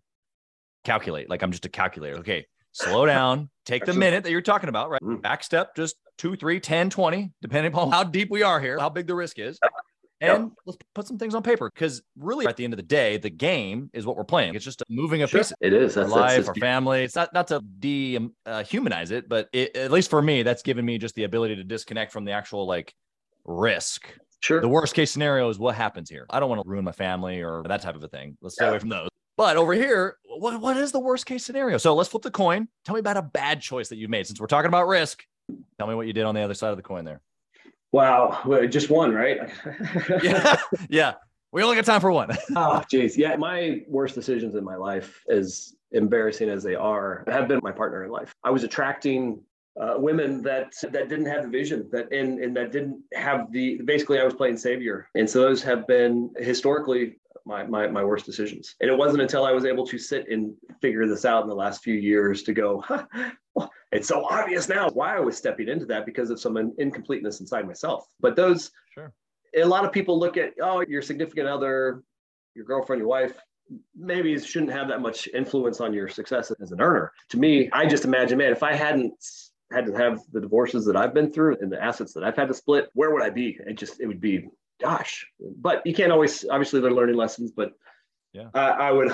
[0.83, 1.29] calculate.
[1.29, 2.17] Like I'm just a calculator.
[2.19, 5.01] Okay, slow down, take the minute that you're talking about, right?
[5.01, 5.21] Mm.
[5.21, 8.89] Back step, just two, three, 10, 20, depending upon how deep we are here, how
[8.89, 9.57] big the risk is.
[9.63, 9.71] Yep.
[10.21, 13.17] And let's put some things on paper because really at the end of the day,
[13.17, 14.55] the game is what we're playing.
[14.55, 15.41] It's just moving a Sure.
[15.41, 15.97] piece It is.
[15.97, 17.03] our That's, life, that's, our family.
[17.03, 20.97] It's not not to dehumanize it, but it, at least for me, that's given me
[20.97, 22.93] just the ability to disconnect from the actual like
[23.43, 24.07] risk.
[24.39, 24.61] sure.
[24.61, 26.25] The worst case scenario is what happens here.
[26.29, 28.37] I don't want to ruin my family or that type of a thing.
[28.41, 28.69] Let's stay Yeah.
[28.71, 29.09] away from those.
[29.37, 31.77] But over here, what, what is the worst case scenario?
[31.77, 32.67] So let's flip the coin.
[32.85, 34.27] Tell me about a bad choice that you made.
[34.27, 35.23] Since we're talking about risk,
[35.77, 37.21] tell me what you did on the other side of the coin there.
[37.91, 38.41] Wow.
[38.45, 39.39] Well, just one, right?
[40.23, 40.57] Yeah.
[40.89, 41.13] yeah.
[41.51, 42.29] We only got time for one.
[42.55, 43.17] Oh, geez.
[43.17, 43.35] Yeah.
[43.35, 48.03] My worst decisions in my life, as embarrassing as they are, have been my partner
[48.03, 48.33] in life.
[48.43, 49.41] I was attracting
[49.79, 53.81] uh, women that that didn't have the vision that and, and that didn't have the
[53.85, 55.07] basically I was playing savior.
[55.15, 58.75] And so those have been historically my, my my worst decisions.
[58.79, 61.55] And it wasn't until I was able to sit and figure this out in the
[61.55, 63.05] last few years to go, huh,
[63.53, 67.41] well, it's so obvious now why I was stepping into that because of some incompleteness
[67.41, 68.07] inside myself.
[68.19, 69.13] But those Sure.
[69.55, 72.01] a lot of people look at oh your significant other
[72.55, 73.37] your girlfriend your wife
[73.95, 77.85] maybe shouldn't have that much influence on your success as an earner to me i
[77.85, 79.13] just imagine man if i hadn't
[79.71, 82.47] had to have the divorces that i've been through and the assets that i've had
[82.47, 83.57] to split where would i be?
[83.65, 84.47] It just it would be
[84.79, 85.25] gosh
[85.61, 87.71] but you can't always obviously they're learning lessons but
[88.33, 88.49] Yeah.
[88.53, 89.11] I, I would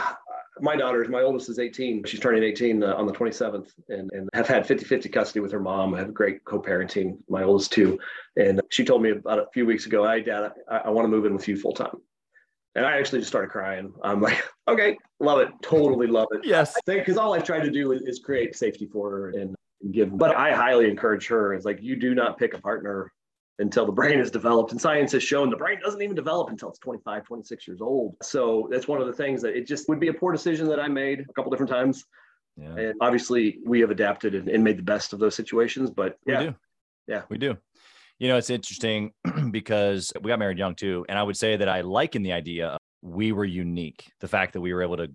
[0.60, 4.30] my daughter's my oldest is 18 she's turning 18 uh, on the 27th and, and
[4.34, 5.94] have had 50-50 custody with her mom.
[5.96, 7.98] I have great co-parenting my oldest too
[8.36, 11.10] and she told me about a few weeks ago hey dad i, I want to
[11.10, 11.96] move in with you full time
[12.76, 13.94] and i actually just started crying.
[14.04, 15.50] I'm like okay love it.
[15.62, 16.42] Totally love it.
[16.46, 16.76] Yes.
[16.86, 19.56] Because all I've tried to do is, is create safety for her and
[19.92, 20.18] give.
[20.18, 21.54] But I highly encourage her.
[21.54, 23.12] It's like you do not pick a partner
[23.60, 24.72] until the brain is developed.
[24.72, 28.16] And science has shown the brain doesn't even develop until it's 25, 26 years old.
[28.22, 30.80] So that's one of the things that it just would be a poor decision that
[30.80, 32.06] I made a couple different times.
[32.58, 32.76] Yeah.
[32.76, 35.90] And obviously we have adapted and, and made the best of those situations.
[35.90, 36.56] But We yeah, do.
[37.08, 37.22] Yeah.
[37.30, 37.58] We do.
[38.20, 39.14] You know, it's interesting
[39.52, 41.06] because we got married young too.
[41.10, 44.12] And I would say that I liken the idea of we were unique.
[44.20, 45.12] The fact that we were able to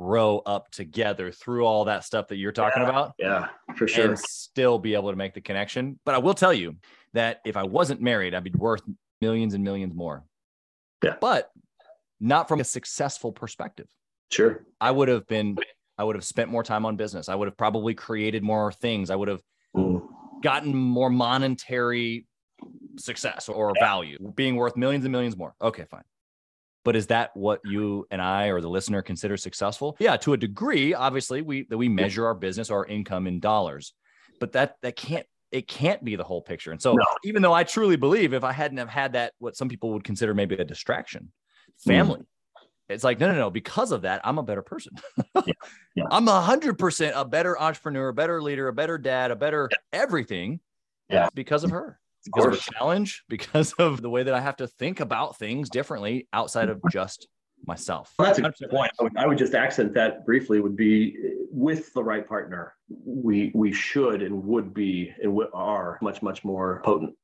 [0.00, 4.08] grow up together through all that stuff that you're talking about yeah, for sure.
[4.08, 6.00] and still be able to make the connection.
[6.06, 6.76] But I will tell you
[7.12, 8.80] that if I wasn't married, I'd be worth
[9.20, 10.24] millions and millions more.
[11.04, 11.16] Yeah.
[11.20, 11.50] But
[12.18, 13.88] not from a successful perspective.
[14.30, 14.64] Sure.
[14.80, 15.58] I would have been,
[15.98, 17.28] I would have spent more time on business.
[17.28, 19.10] I would have probably created more things.
[19.10, 19.42] I would have
[19.76, 20.02] Mm.
[20.42, 22.26] gotten more monetary
[22.98, 25.54] success or value, being worth millions and millions more.
[25.62, 26.02] Okay, fine.
[26.84, 29.96] But is that what you and I or the listener consider successful?
[30.00, 33.92] Yeah, to a degree, obviously, we that we measure our business, our income in dollars.
[34.38, 36.70] But that that can't it can't be the whole picture.
[36.72, 37.04] And so No.
[37.24, 40.04] even though I truly believe if I hadn't have had that, what some people would
[40.04, 41.32] consider maybe a distraction,
[41.84, 42.66] family, mm.
[42.88, 44.92] it's like, no, no, no, because of that, I'm a better person.
[45.96, 46.04] Yeah.
[46.08, 49.68] I'm a hundred percent a better entrepreneur, a better leader, a better dad, a better
[49.92, 50.60] everything.
[51.08, 51.28] Yeah.
[51.34, 51.99] Because of her.
[52.26, 55.38] Of Because of a challenge, because of the way that I have to think about
[55.38, 57.26] things differently outside of just
[57.66, 58.14] myself.
[58.18, 58.92] Well, that's a good point.
[58.98, 60.60] I would, I would just accent that briefly.
[60.60, 65.46] Would be uh, with the right partner, we we should and would be and we
[65.52, 67.14] are much much more potent.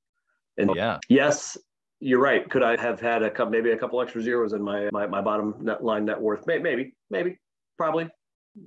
[0.59, 0.99] And Yeah.
[1.09, 1.57] yes,
[2.01, 2.49] you're right.
[2.49, 5.21] Could I have had a couple, maybe a couple extra zeros in my my, my
[5.21, 6.47] bottom net line net worth?
[6.47, 7.39] Maybe, maybe, maybe,
[7.77, 8.09] probably,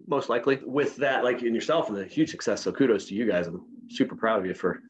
[0.08, 0.60] most likely.
[0.64, 2.62] With that, like in yourself and the huge success.
[2.62, 3.48] So kudos to you guys.
[3.48, 4.82] I'm super proud of you for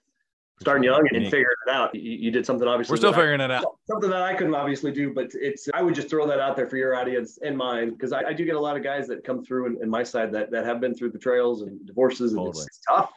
[0.61, 1.93] starting young and figuring it out.
[1.95, 2.93] You, you did something obviously.
[2.93, 3.65] We're still that I- figuring it out.
[3.89, 6.67] something that I couldn't obviously do, but it's I would just throw that out there
[6.67, 9.23] for your audience and mine because I, I do get a lot of guys that
[9.23, 12.41] come through in, in my side that that have been through betrayals and divorces, and
[12.47, 12.65] it's, Totally.
[12.67, 13.11] it's tough,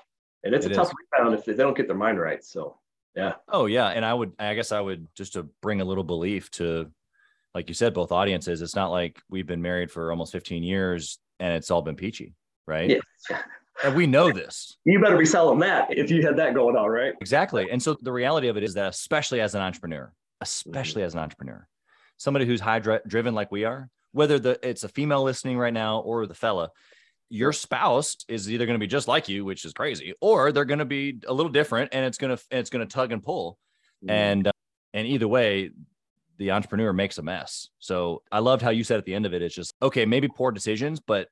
[0.45, 2.43] and it's It a tough rebound if they don't get their mind right.
[2.45, 2.79] So
[3.17, 6.05] yeah, Oh yeah, and I would I guess I would just to bring a little
[6.05, 6.91] belief to
[7.55, 8.63] like you said both audiences.
[8.63, 12.35] It's not like we've been married for almost 15 years and it's all been peachy,
[12.67, 12.89] right?
[13.29, 13.43] yeah,
[13.85, 14.77] And we know this.
[14.85, 17.15] you better be selling that if you had that going on, right?
[17.21, 17.71] Exactly.
[17.71, 21.21] And so the reality of it is that especially as an entrepreneur, especially as an
[21.21, 21.67] entrepreneur,
[22.17, 25.73] somebody who's high dri- driven like we are, whether the it's a female listening right
[25.73, 26.71] now or the fella,
[27.31, 30.65] your spouse is either going to be just like you, which is crazy, or they're
[30.67, 33.23] going to be a little different and it's going to it's going to tug and
[33.23, 33.59] pull.
[34.09, 34.53] and uh,
[34.95, 35.71] and either way
[36.39, 39.33] the entrepreneur makes a mess so i loved how you said at the end of
[39.33, 41.29] it it's just okay maybe poor decisions but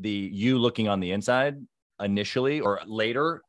[0.00, 1.56] the you looking on the inside
[2.00, 3.42] initially or later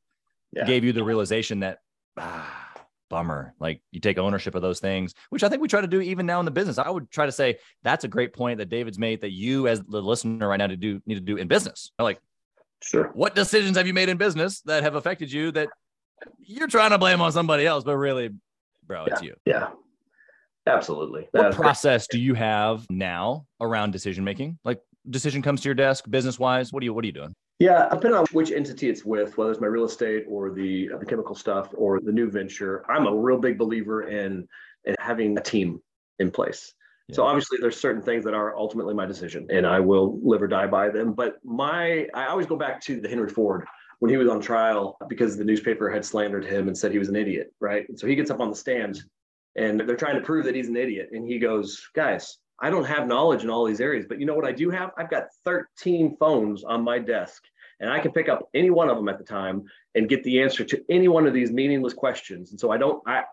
[0.54, 0.66] Yeah.
[0.66, 1.80] gave you the realization that
[2.18, 2.62] ah,
[3.10, 3.54] bummer.
[3.60, 6.26] Like you take ownership of those things, which I think we try to do even
[6.26, 6.78] now in the business.
[6.78, 9.82] I would try to say that's a great point that David's made that you as
[9.82, 11.92] the listener right now to do need to do in business.
[12.00, 12.20] Like,
[12.82, 13.12] sure.
[13.14, 15.70] What decisions have you made in business that have affected you that
[16.40, 18.32] you're trying to blame on somebody else, but really,
[18.86, 19.14] bro, yeah.
[19.14, 19.36] it's you.
[19.46, 19.70] Yeah.
[20.68, 21.28] Absolutely.
[21.32, 24.60] What uh, process do you have now around decision making?
[24.64, 27.34] Like decision comes to your desk business wise, what are you what are you doing?
[27.60, 30.98] Yeah, depending on which entity it's with, whether it's my real estate or the, uh,
[30.98, 34.48] the chemical stuff or the new venture, I'm a real big believer in
[34.86, 35.80] in having a team
[36.18, 36.74] in place.
[37.08, 37.18] Yeah.
[37.18, 40.48] So obviously there's certain things that are ultimately my decision and I will live or
[40.48, 41.14] die by them.
[41.14, 43.66] But my I always go back to the Henry Ford
[44.00, 47.10] when he was on trial because the newspaper had slandered him and said he was
[47.10, 47.88] an idiot, right?
[47.88, 49.04] And so he gets up on the stand
[49.56, 51.10] and they're trying to prove that he's an idiot.
[51.12, 54.36] And he goes, guys, I don't have knowledge in all these areas, but you know
[54.36, 54.91] what I do have?
[54.97, 57.43] I've got 13 phones on my desk
[57.80, 59.63] and I can pick up any one of them at the time
[59.95, 62.52] and get the answer to any one of these meaningless questions.
[62.52, 63.24] And so I don't, I,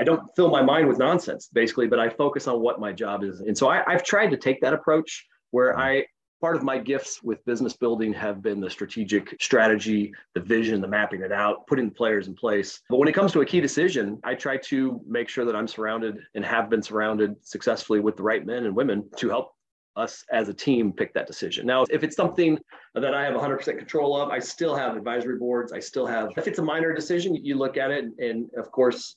[0.00, 3.22] I don't fill my mind with nonsense basically, but I focus on what my job
[3.22, 3.40] is.
[3.40, 5.80] And so I, I've tried to take that approach where mm-hmm.
[5.80, 6.06] I,
[6.42, 10.88] part of my gifts with business building have been the strategic strategy, the vision, the
[10.88, 12.80] mapping it out, putting the players in place.
[12.90, 15.68] But when it comes to a key decision, I try to make sure that I'm
[15.68, 19.54] surrounded and have been surrounded successfully with the right men and women to help
[19.94, 21.64] us as a team pick that decision.
[21.64, 22.58] Now, if it's something
[22.96, 25.72] that I have 100% control of, I still have advisory boards.
[25.72, 28.06] I still have, if it's a minor decision, you look at it.
[28.18, 29.16] And of course,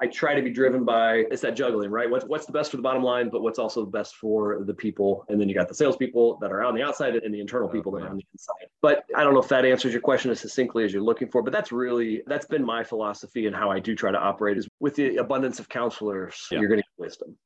[0.00, 2.10] I try to be driven by it's that juggling, right?
[2.10, 4.74] What's what's the best for the bottom line, but what's also the best for the
[4.74, 5.24] people.
[5.28, 7.92] And then you got the salespeople that are on the outside and the internal people
[7.92, 8.68] that are on the inside.
[8.82, 11.42] But I don't know if that answers your question as succinctly as you're looking for.
[11.42, 14.68] But that's really that's been my philosophy and how I do try to operate is
[14.80, 16.58] with the abundance of counselors, yeah.
[16.58, 17.36] you're going to get wisdom.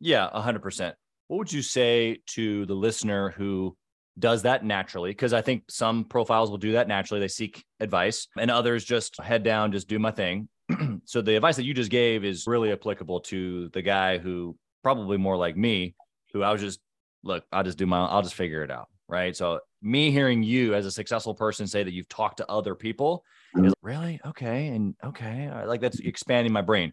[0.00, 0.96] Yeah, hundred percent.
[1.28, 3.76] What would you say to the listener who
[4.18, 5.10] does that naturally?
[5.10, 7.20] Because I think some profiles will do that naturally.
[7.20, 10.48] They seek advice, and others just head down, just do my thing.
[11.04, 15.16] so the advice that you just gave is really applicable to the guy who probably
[15.16, 15.94] more like me,
[16.32, 16.80] who I was just
[17.22, 19.34] look, I'll just do my, I'll just figure it out, right?
[19.34, 23.24] So me hearing you as a successful person say that you've talked to other people
[23.56, 23.66] mm-hmm.
[23.66, 26.92] is really okay, and okay, like that's expanding my brain.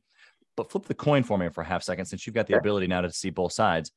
[0.57, 2.87] But flip the coin for me for a half second, since you've got the ability
[2.87, 3.91] now to see both sides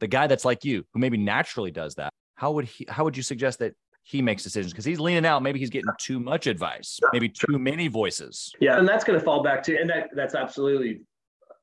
[0.00, 2.86] the guy that's like you, who maybe naturally does that, how would he?
[2.88, 3.74] How would you suggest that
[4.04, 4.72] he makes decisions?
[4.72, 5.42] Because he's leaning out.
[5.42, 7.00] Maybe he's getting too much advice.
[7.12, 8.52] Maybe too many voices.
[8.60, 11.00] Yeah, and that's going to fall back to, and that that's absolutely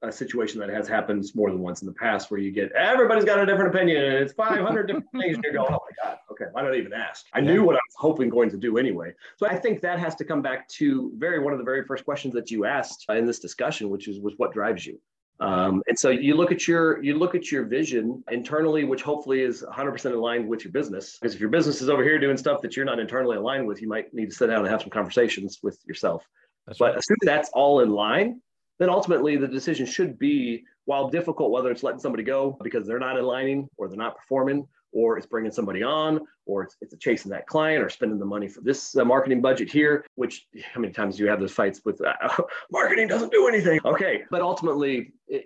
[0.03, 3.23] a situation that has happened more than once in the past where you get everybody's
[3.23, 6.17] got a different opinion and it's 500 different things and you're going oh my god
[6.31, 9.13] okay why not even ask i knew what i was hoping going to do anyway
[9.37, 12.03] so i think that has to come back to very one of the very first
[12.03, 14.99] questions that you asked in this discussion which is was what drives you
[15.41, 19.41] um, and so you look at your you look at your vision internally, which hopefully
[19.41, 21.17] is 100% aligned with your business.
[21.19, 23.81] Because if your business is over here doing stuff that you're not internally aligned with,
[23.81, 26.23] you might need to sit down and have some conversations with yourself.
[26.67, 26.97] That's but right.
[26.97, 28.39] assuming that's all in line,
[28.77, 32.99] then ultimately the decision should be, while difficult, whether it's letting somebody go because they're
[32.99, 37.31] not aligning or they're not performing, or it's bringing somebody on, or it's, it's chasing
[37.31, 40.05] that client, or spending the money for this uh, marketing budget here.
[40.15, 42.13] Which how many times do you have those fights with uh,
[42.71, 43.79] marketing doesn't do anything?
[43.85, 45.45] Okay, but ultimately, it,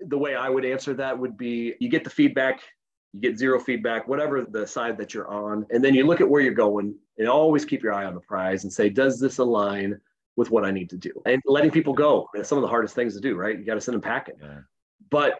[0.00, 2.60] the way I would answer that would be: you get the feedback,
[3.12, 6.28] you get zero feedback, whatever the side that you're on, and then you look at
[6.28, 9.38] where you're going, and always keep your eye on the prize and say, does this
[9.38, 10.00] align?
[10.36, 12.28] with what I need to do and letting people go.
[12.32, 13.58] That's some of the hardest things to do, right?
[13.58, 14.36] You got to send them packing.
[14.40, 14.60] Yeah.
[15.10, 15.38] But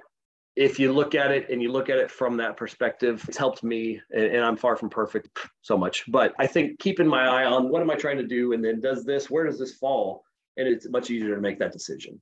[0.57, 3.63] if you look at it and you look at it from that perspective, it's helped
[3.63, 4.01] me.
[4.11, 7.69] And, and, I'm far from perfect so much, but I think keeping my eye on
[7.69, 10.25] what am I trying to do, and then does this, where does this fall,
[10.57, 12.21] and it's much easier to make that decision.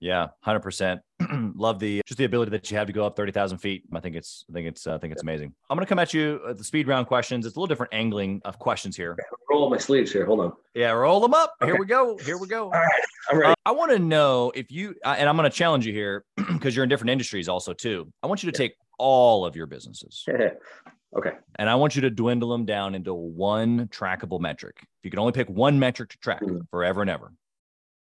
[0.00, 1.00] Yeah, hundred percent.
[1.54, 3.82] Love the just the ability that you have to go up thirty thousand feet.
[3.92, 5.52] I think it's I think it's uh, I think it's amazing.
[5.68, 7.46] I'm gonna come at you at the speed round questions.
[7.46, 9.16] It's a little different angling of questions here.
[9.50, 10.24] Roll my sleeves here.
[10.24, 10.52] Hold on.
[10.74, 11.54] Yeah, roll them up.
[11.60, 11.72] Okay.
[11.72, 12.16] Here we go.
[12.18, 12.64] Here we go.
[12.64, 13.50] All right, I'm ready.
[13.50, 16.76] Uh, I want to know if you uh, and I'm gonna challenge you here because
[16.76, 18.12] you're in different industries also too.
[18.22, 20.24] I want you to take all of your businesses.
[21.16, 21.32] okay.
[21.56, 24.76] And I want you to dwindle them down into one trackable metric.
[24.80, 26.58] If you could only pick one metric to track mm-hmm.
[26.70, 27.32] forever and ever,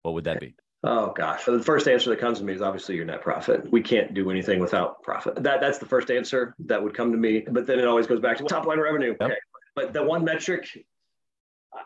[0.02, 0.54] what would that be?
[0.86, 1.44] Oh gosh.
[1.46, 3.70] The first answer that comes to me is obviously your net profit.
[3.72, 5.42] We can't do anything without profit.
[5.42, 7.40] That that's the first answer that would come to me.
[7.40, 9.16] But then it always goes back to top line revenue.
[9.18, 9.22] Yep.
[9.22, 9.36] Okay.
[9.74, 10.84] But the one metric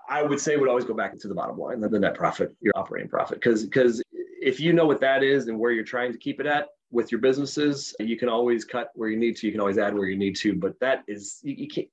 [0.09, 2.73] I would say would always go back to the bottom line, the net profit, your
[2.77, 3.41] operating profit.
[3.41, 6.47] Because because if you know what that is and where you're trying to keep it
[6.47, 9.47] at with your businesses, you can always cut where you need to.
[9.47, 10.55] You can always add where you need to.
[10.55, 11.89] But that is you, you can't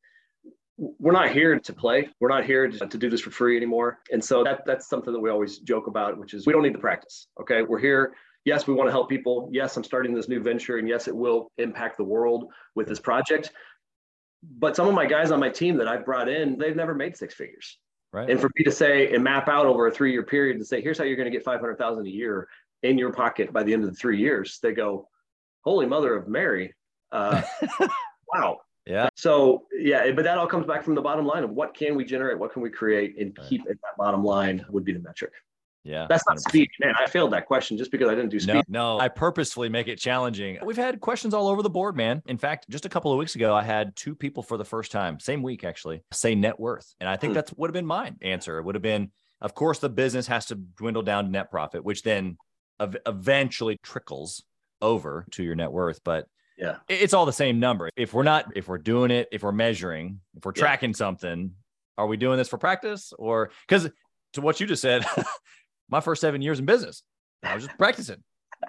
[0.77, 2.09] we're not here to play.
[2.19, 3.99] We're not here to, to, do this for free anymore.
[4.11, 6.73] And so that that's something that we always joke about, which is we don't need
[6.73, 7.27] the practice.
[7.39, 7.61] Okay.
[7.61, 8.13] We're here.
[8.43, 9.49] Yes, we want to help people.
[9.51, 10.77] Yes, I'm starting this new venture.
[10.77, 13.51] And yes, it will impact the world with this project.
[14.43, 17.15] But some of my guys on my team that I've brought in, they've never made
[17.15, 17.79] six figures.
[18.11, 18.29] Right.
[18.29, 20.81] And for me to say and map out over a three year period to say,
[20.81, 22.47] here's how you're going to get 500,000 a year
[22.83, 25.07] in your pocket by the end of the three years, they go,
[25.63, 26.73] holy mother of Mary.
[27.11, 27.41] Uh,
[28.33, 28.59] wow.
[28.85, 29.09] Yeah.
[29.15, 32.05] So yeah, but that all comes back from the bottom line of what can we
[32.05, 33.47] generate, what can we create, and Right.
[33.47, 35.33] keep at that bottom line would be the metric.
[35.83, 36.07] Yeah.
[36.09, 36.49] That's not 100%.
[36.49, 36.93] speed, man.
[36.99, 38.63] I failed that question just because I didn't do speed.
[38.67, 40.57] No, no, I purposefully make it challenging.
[40.63, 42.23] We've had questions all over the board, man.
[42.25, 44.91] In fact, just a couple of weeks ago, I had two people for the first
[44.91, 46.95] time, same week actually, say net worth.
[46.99, 47.35] And I think Hmm.
[47.35, 48.57] that's would have been my answer.
[48.57, 51.83] It would have been, of course, the business has to dwindle down to net profit,
[51.83, 52.37] which then
[52.79, 54.43] ev- eventually trickles
[54.81, 56.03] over to your net worth.
[56.03, 56.77] But Yeah.
[56.87, 57.89] it's all the same number.
[57.97, 60.61] If we're not, if we're doing it, if we're measuring, if we're Yeah.
[60.61, 61.51] tracking something,
[61.97, 63.89] are we doing this for practice or because
[64.33, 65.05] to what you just said,
[65.89, 67.03] my first seven years in business,
[67.43, 68.23] I was just practicing.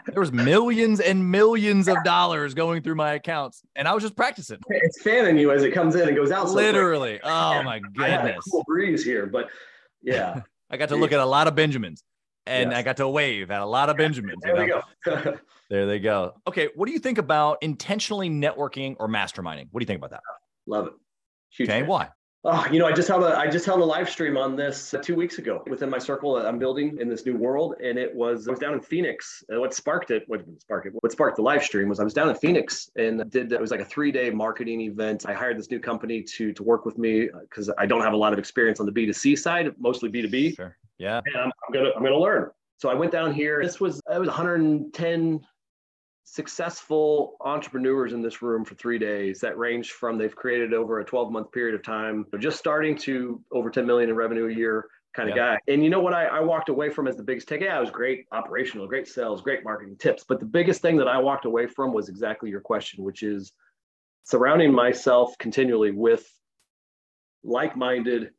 [0.06, 4.16] There was millions and millions of dollars going through my accounts, and I was just
[4.16, 4.58] practicing.
[4.68, 6.48] It's fanning you as it comes in and goes out.
[6.48, 6.54] so.
[6.54, 7.20] Literally.
[7.22, 8.44] Oh my I had a goodness.
[8.50, 9.48] cool breeze here, but
[10.02, 12.02] yeah, I got to look at a lot of Benjamins
[12.46, 12.78] and Yes.
[12.78, 14.42] I got to wave at a lot of Benjamins.
[14.44, 15.34] you there we go.
[15.68, 16.34] There they go.
[16.46, 16.68] Okay.
[16.76, 19.66] What do you think about intentionally networking or masterminding?
[19.72, 20.20] What do you think about that?
[20.68, 20.92] Love it.
[21.50, 21.80] Huge Okay.
[21.80, 21.88] fan.
[21.88, 22.08] Why?
[22.44, 24.94] Oh, you know, I just held a I just held a live stream on this
[24.94, 27.98] uh, two weeks ago within my circle that I'm building in this new world, and
[27.98, 29.42] it was I was down in Phoenix.
[29.48, 30.22] And what sparked it?
[30.28, 30.92] What didn't spark it?
[31.00, 33.72] What sparked the live stream was I was down in Phoenix and did it was
[33.72, 35.24] like a three day marketing event.
[35.26, 38.16] I hired this new company to to work with me because I don't have a
[38.16, 40.54] lot of experience on the B2C side, mostly B2B.
[40.54, 40.76] Sure.
[40.98, 41.20] Yeah.
[41.24, 42.50] and I'm, I'm gonna I'm gonna learn.
[42.78, 43.62] So I went down here.
[43.62, 45.40] This was it was 110
[46.24, 51.04] successful entrepreneurs in this room for three days that ranged from they've created over a
[51.04, 54.86] 12 month period of time, just starting to over 10 million in revenue a year
[55.14, 55.58] kind of guy.
[55.66, 57.62] And you know what I, I walked away from as the biggest take?
[57.62, 60.24] Yeah, it was great operational, great sales, great marketing tips.
[60.28, 63.52] But the biggest thing that I walked away from was exactly your question, which is
[64.24, 66.28] surrounding myself continually with
[67.44, 68.30] like-minded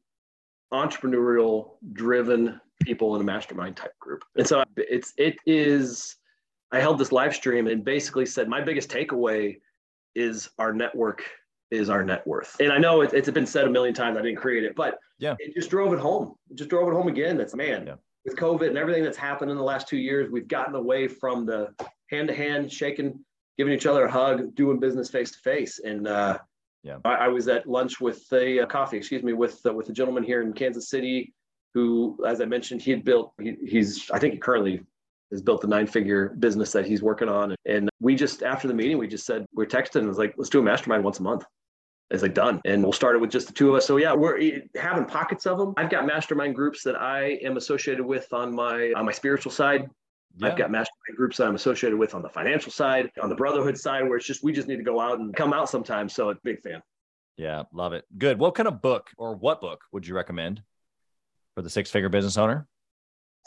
[0.73, 4.23] entrepreneurial driven people in a mastermind type group.
[4.35, 6.15] And so it's it is
[6.71, 9.59] I held this live stream and basically said my biggest takeaway
[10.15, 11.23] is our network
[11.71, 12.55] is our net worth.
[12.59, 14.17] And I know it, it's been said a million times.
[14.17, 15.35] I didn't create it, but Yeah.
[15.39, 16.35] it just drove it home.
[16.49, 17.37] It just drove it home again.
[17.37, 17.87] That's man.
[17.87, 17.95] Yeah.
[18.25, 21.45] With COVID and everything that's happened in the last two years, we've gotten away from
[21.45, 21.73] the
[22.09, 23.19] hand to hand shaking,
[23.57, 25.79] giving each other a hug, doing business face to face.
[25.79, 26.37] And uh,
[26.87, 26.99] Yeah.
[27.03, 29.93] I, I was at lunch with a uh, coffee, excuse me, with uh, with a
[29.93, 31.33] gentleman here in Kansas City
[31.73, 33.33] who, as I mentioned, he had built.
[33.41, 34.81] He, he's I think he currently
[35.31, 37.55] has built the nine figure business that he's working on.
[37.65, 40.49] And we just after the meeting, we just said we're texting and was like, let's
[40.49, 41.43] do a mastermind once a month.
[42.09, 43.85] It's like done, and we'll start it with just the two of us.
[43.85, 45.73] So yeah, we're having pockets of them.
[45.75, 49.89] I've got mastermind groups that I am associated with on my on my spiritual side.
[50.39, 50.47] Yeah.
[50.47, 53.77] I've got mastermind groups that I'm associated with on the financial side, on the brotherhood
[53.77, 56.13] side, where it's just we just need to go out and come out sometimes.
[56.13, 56.81] So, a big fan.
[57.37, 58.05] Yeah, love it.
[58.17, 58.39] Good.
[58.39, 60.61] What kind of book or what book would you recommend
[61.55, 62.67] for the six figure business owner?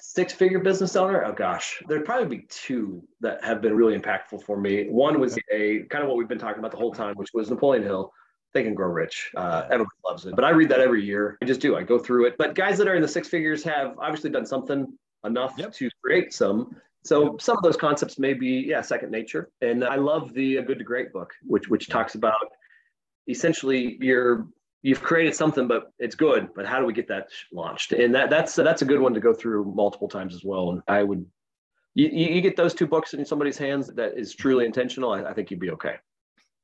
[0.01, 1.25] Six figure business owner.
[1.25, 4.89] Oh gosh, there'd probably be two that have been really impactful for me.
[4.89, 7.51] One was a kind of what we've been talking about the whole time, which was
[7.51, 8.13] Napoleon Hill.
[8.53, 9.31] Think and Grow Rich.
[9.37, 11.39] Uh, everybody loves it, but I read that every year.
[11.41, 11.77] I just do.
[11.77, 12.37] I go through it.
[12.37, 14.93] But guys that are in the six figures have obviously done something
[15.25, 15.73] enough Yep.
[15.75, 16.77] to create some.
[17.05, 19.51] So some of those concepts may be yeah second nature.
[19.63, 22.49] And I love the Good to Great book, which which talks about
[23.29, 24.47] essentially you're
[24.83, 26.49] you've created something, but it's good.
[26.55, 27.93] But how do we get that launched?
[27.93, 30.71] And that that's that's a good one to go through multiple times as well.
[30.71, 31.25] And I would
[31.95, 35.13] you, you you get those two books in somebody's hands that is truly intentional.
[35.13, 35.97] I, I think you'd be okay.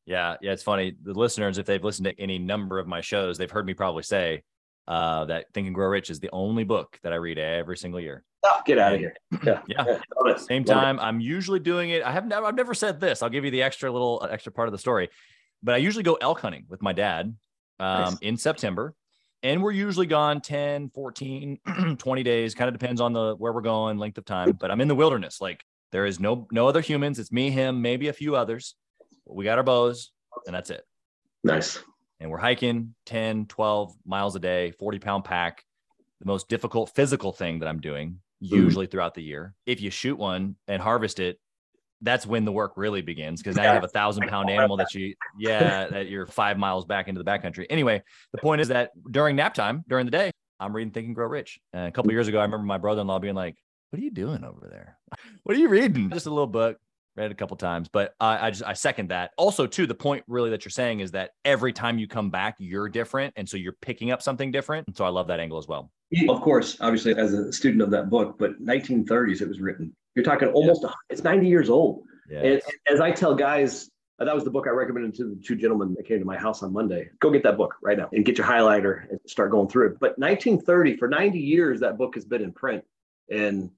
[0.04, 0.94] Yeah, yeah, it's funny.
[1.02, 4.04] The listeners, if they've listened to any number of my shows, they've heard me probably
[4.04, 4.42] say
[4.88, 8.00] uh, that Think and Grow Rich is the only book that I read every single
[8.00, 8.24] year.
[8.44, 9.14] Oh, get out of here.
[9.44, 9.60] Yeah.
[9.68, 9.84] Yeah.
[10.26, 10.40] It.
[10.40, 10.80] Same Love it.
[10.80, 12.02] time, I'm usually doing it.
[12.02, 13.22] I have never, I've never said this.
[13.22, 15.08] I'll give you the extra little uh, extra part of the story,
[15.62, 17.34] but I usually go elk hunting with my dad
[17.80, 18.18] um, Nice.
[18.20, 18.94] in September.
[19.42, 21.58] And we're usually gone 10, 14,
[21.98, 24.52] 20 days, kind of depends on the where we're going, length of time.
[24.52, 25.40] But I'm in the wilderness.
[25.40, 27.18] Like there is no no other humans.
[27.18, 28.74] It's me, him, maybe a few others.
[29.26, 30.10] We got our bows,
[30.46, 30.84] and that's it.
[31.44, 31.78] Nice.
[32.20, 35.64] And we're hiking 10, 12 miles a day, 40 pound pack,
[36.20, 38.54] the most difficult physical thing that I'm doing hmm.
[38.54, 39.54] usually throughout the year.
[39.66, 41.38] If you shoot one and harvest it,
[42.02, 44.92] that's when the work really begins because now you have a thousand pound animal that
[44.94, 47.66] you, yeah, that you're five miles back into the backcountry.
[47.70, 48.02] Anyway,
[48.32, 51.26] the point is that during nap time, during the day, I'm reading Think and Grow
[51.26, 51.58] Rich.
[51.72, 53.56] And a couple years ago, I remember my brother in law being like,
[53.90, 54.98] What are you doing over there?
[55.44, 56.10] What are you reading?
[56.10, 56.78] Just a little book.
[57.16, 59.30] Read it a couple times, but I, I just I second that.
[59.38, 62.56] Also, too, the point really that you're saying is that every time you come back,
[62.58, 64.86] you're different, and so you're picking up something different.
[64.86, 65.90] And So I love that angle as well.
[66.28, 69.94] Of course, obviously, as a student of that book, but 1930s it was written.
[70.14, 72.02] You're talking almost, a- it's 90 years old.
[72.30, 72.62] Yeah, And, and
[72.94, 75.94] as I tell guys, Uh, that was the book I recommended to the two gentlemen
[75.96, 77.10] that came to my house on Monday.
[77.20, 79.98] Go get that book right now and get your highlighter and start going through it.
[80.00, 82.82] But 1930, for 90 years, that book has been in print.
[83.30, 83.70] And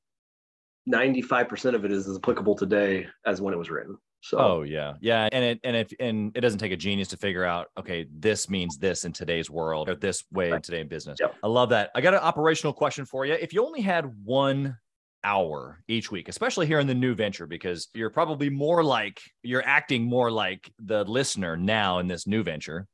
[0.88, 3.98] 95% of it is as applicable today as when it was written.
[4.20, 4.94] So Oh yeah.
[5.00, 5.28] Yeah.
[5.30, 8.50] And it and if and it doesn't take a genius to figure out, okay, this
[8.50, 11.18] means this in today's world or this way today in today's business.
[11.20, 11.36] Yep.
[11.42, 11.90] I love that.
[11.94, 13.34] I got an operational question for you.
[13.34, 14.76] If you only had one
[15.22, 19.64] hour each week, especially here in the new venture, because you're probably more like you're
[19.64, 22.88] acting more like the listener now in this new venture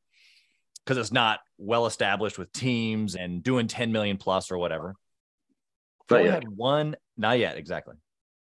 [0.84, 4.94] because it's not well established with teams and doing 10 million plus or whatever.
[6.10, 7.94] If you Not had one, not yet, exactly.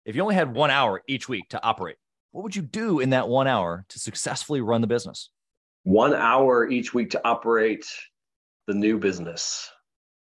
[0.05, 1.97] If you only had one hour each week to operate,
[2.31, 5.29] what would you do in that one hour to successfully run the business?
[5.83, 7.85] one hour each week to operate
[8.67, 9.71] the new business.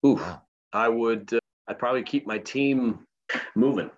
[0.05, 0.41] Ooh, Wow.
[0.73, 3.05] I would, uh, I'd probably keep my team
[3.55, 3.89] moving.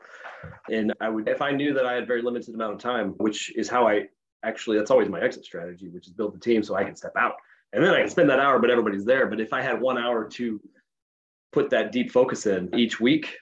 [0.70, 3.56] And I would, if I knew that I had very limited amount of time, which
[3.56, 4.04] is how I
[4.44, 7.14] actually, that's always my exit strategy, which is build the team so I can step
[7.18, 7.36] out.
[7.74, 9.28] And then I can spend that hour, but everybody's there.
[9.28, 10.62] But if I had one hour to
[11.52, 13.38] put that deep focus in each week,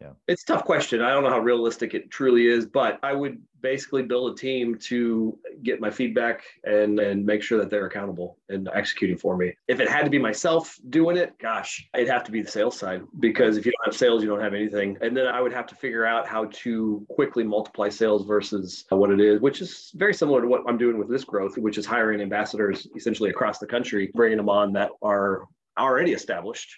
[0.00, 0.12] Yeah.
[0.28, 1.02] it's a tough question.
[1.02, 4.78] I don't know how realistic it truly is, but I would basically build a team
[4.78, 9.54] to get my feedback and and make sure that they're accountable and executing for me.
[9.68, 12.78] If it had to be myself doing it, gosh, it'd have to be the sales
[12.78, 14.96] side because if you don't have sales, you don't have anything.
[15.02, 19.10] And then I would have to figure out how to quickly multiply sales versus what
[19.10, 21.84] it is, which is very similar to what I'm doing with this growth, which is
[21.84, 25.44] hiring ambassadors essentially across the country, bringing them on that are
[25.78, 26.74] already established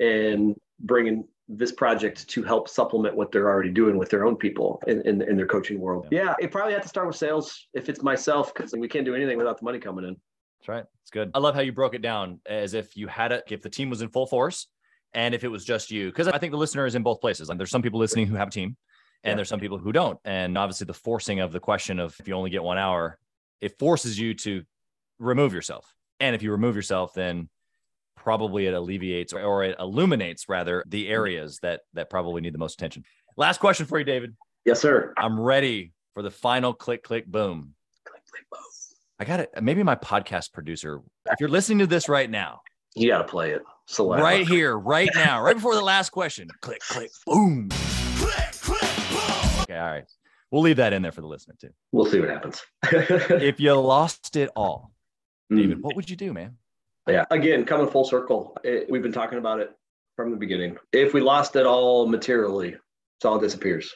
[0.00, 4.82] and bringing this project to help supplement what they're already doing with their own people
[4.86, 6.06] in, in, in their coaching world.
[6.10, 9.14] Yeah, it probably had to start with sales if it's myself because we can't do
[9.14, 10.16] anything without the money coming in.
[10.60, 10.84] That's right.
[11.02, 11.30] It's good.
[11.34, 13.90] I love how you broke it down as if you had it, if the team
[13.90, 14.68] was in full force
[15.12, 16.06] and if it was just you.
[16.06, 17.50] Because I think the listener is in both places.
[17.50, 18.76] And there's some people listening who have a team
[19.22, 19.34] and Yeah.
[19.36, 20.18] there's some people who don't.
[20.24, 23.18] And obviously, the forcing of the question of if you only get one hour,
[23.60, 24.62] it forces you to
[25.18, 25.94] remove yourself.
[26.20, 27.50] And if you remove yourself, then
[28.16, 32.58] probably it alleviates or, or it illuminates rather the areas that that probably need the
[32.58, 33.04] most attention.
[33.36, 34.36] Last question for you, David.
[34.64, 35.12] Yes, sir.
[35.18, 37.74] I'm ready for the final click, click, boom.
[38.04, 38.60] Click, click, boom.
[39.18, 39.50] I got it.
[39.62, 41.00] Maybe my podcast producer,
[41.30, 42.60] if you're listening to this right now,
[42.94, 43.62] You got to play it.
[43.86, 44.22] Select.
[44.22, 47.68] right here, right now, right before the last question, Click, click, boom.
[48.16, 49.60] click, click, boom.
[49.62, 50.04] Okay, all right.
[50.50, 51.70] We'll leave that in there for the listener too.
[51.92, 52.62] We'll see what happens.
[53.42, 54.92] If you lost it all,
[55.50, 55.82] David, Mm.
[55.82, 56.56] what would you do, man?
[57.08, 57.24] Yeah.
[57.30, 59.70] Again, coming full circle, it, we've been talking about it
[60.16, 60.76] from the beginning.
[60.92, 63.92] If we lost it all materially, it all disappears.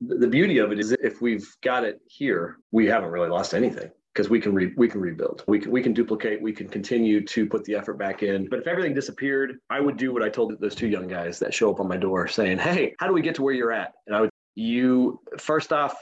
[0.00, 3.54] The, the beauty of it is if we've got it here, we haven't really lost
[3.54, 5.44] anything because we can re, we can rebuild.
[5.46, 6.42] We can we can duplicate.
[6.42, 8.48] We can continue to put the effort back in.
[8.48, 11.54] But if everything disappeared, I would do what I told those two young guys that
[11.54, 13.92] show up on my door saying, "Hey, how do we get to where you're at?"
[14.06, 15.96] And I would you first off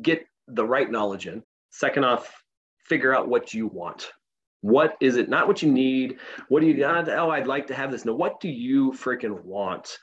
[0.00, 1.42] get the right knowledge in.
[1.70, 2.42] Second off,
[2.84, 4.12] figure out what you want.
[4.62, 5.28] What is it?
[5.28, 6.18] Not what you need.
[6.48, 7.08] What do you not?
[7.08, 8.04] Oh, I'd like to have this.
[8.04, 9.98] No, what do you freaking want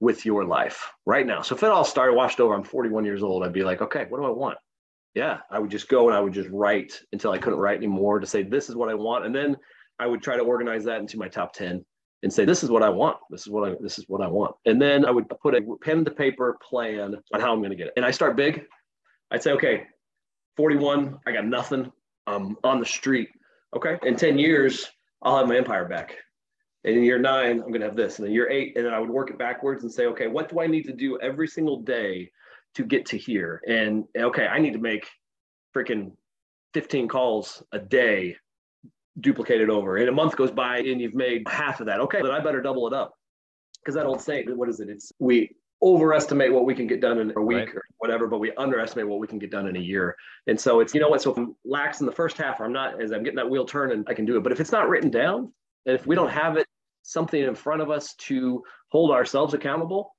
[0.00, 1.40] with your life right now?
[1.40, 3.44] So if it all started washed over, I'm 41 years old.
[3.44, 4.58] I'd be like, okay, what do I want?
[5.14, 8.18] Yeah, I would just go and I would just write until I couldn't write anymore
[8.18, 9.56] to say this is what I want, and then
[10.00, 11.84] I would try to organize that into my top 10
[12.24, 13.18] and say this is what I want.
[13.30, 15.62] This is what I this is what I want, and then I would put a
[15.82, 17.92] pen to paper plan on how I'm going to get it.
[17.96, 18.64] And I start big.
[19.30, 19.86] I'd say, okay,
[20.56, 21.92] 41, I got nothing.
[22.26, 23.28] I'm on the street.
[23.74, 23.98] Okay.
[24.04, 24.86] In 10 years,
[25.22, 26.16] I'll have my empire back.
[26.84, 28.18] And in year nine, I'm going to have this.
[28.18, 30.48] And then year eight, and then I would work it backwards and say, okay, what
[30.48, 32.30] do I need to do every single day
[32.74, 33.62] to get to here?
[33.66, 35.08] And okay, I need to make
[35.74, 36.12] freaking
[36.74, 38.36] 15 calls a day,
[39.18, 39.96] duplicate it over.
[39.96, 42.00] And a month goes by and you've made half of that.
[42.00, 43.14] Okay, then I better double it up.
[43.80, 44.88] Because that old saying, what is it?
[44.88, 45.50] It's we
[45.84, 47.74] overestimate what we can get done in a week Right.
[47.76, 50.16] or whatever, but we underestimate what we can get done in a year.
[50.46, 51.20] And so it's, you know what?
[51.22, 53.48] So if I'm lax in the first half, or I'm not, as I'm getting that
[53.48, 54.42] wheel turning, I can do it.
[54.42, 55.52] But if it's not written down,
[55.86, 56.66] and if we don't have it,
[57.02, 60.14] something in front of us to hold ourselves accountable,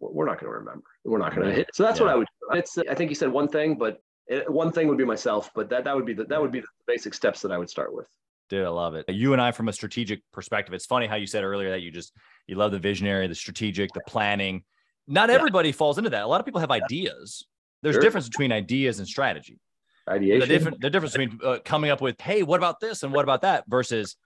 [0.00, 0.84] we're not going to remember.
[1.04, 1.68] We're not going to hit.
[1.74, 2.26] So that's what I would.
[2.52, 2.58] do.
[2.58, 2.78] It's.
[2.78, 5.50] I think you said one thing, but it, one thing would be myself.
[5.54, 7.70] But that that would be the that would be the basic steps that I would
[7.70, 8.08] start with.
[8.48, 9.08] Dude, I love it.
[9.08, 11.90] You and I, from a strategic perspective, it's funny how you said earlier that you
[11.90, 12.12] just
[12.46, 14.62] you love the visionary, the strategic, the planning.
[15.06, 15.36] Not Yeah.
[15.36, 16.22] everybody falls into that.
[16.22, 17.46] A lot of people have ideas.
[17.82, 18.00] There's Sure.
[18.02, 19.58] a difference between ideas and strategy.
[20.08, 20.40] Ideation.
[20.40, 23.24] The different the difference between uh, coming up with, hey, what about this and what
[23.24, 24.16] about that versus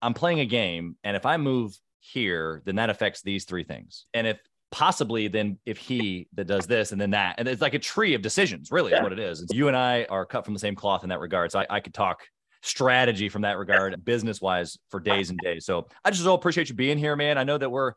[0.00, 4.06] I'm playing a game, and if I move here, then that affects these three things.
[4.14, 4.40] And if
[4.72, 8.14] possibly then if he that does this and then that, and it's like a tree
[8.14, 9.02] of decisions, really is Yeah.
[9.02, 9.40] what it is.
[9.40, 11.52] And you and I are cut from the same cloth in that regard.
[11.52, 12.26] So I, I could talk
[12.62, 15.66] strategy from that regard, business wise, for days and days.
[15.66, 17.36] So I just so appreciate you being here, man.
[17.38, 17.92] I know that we're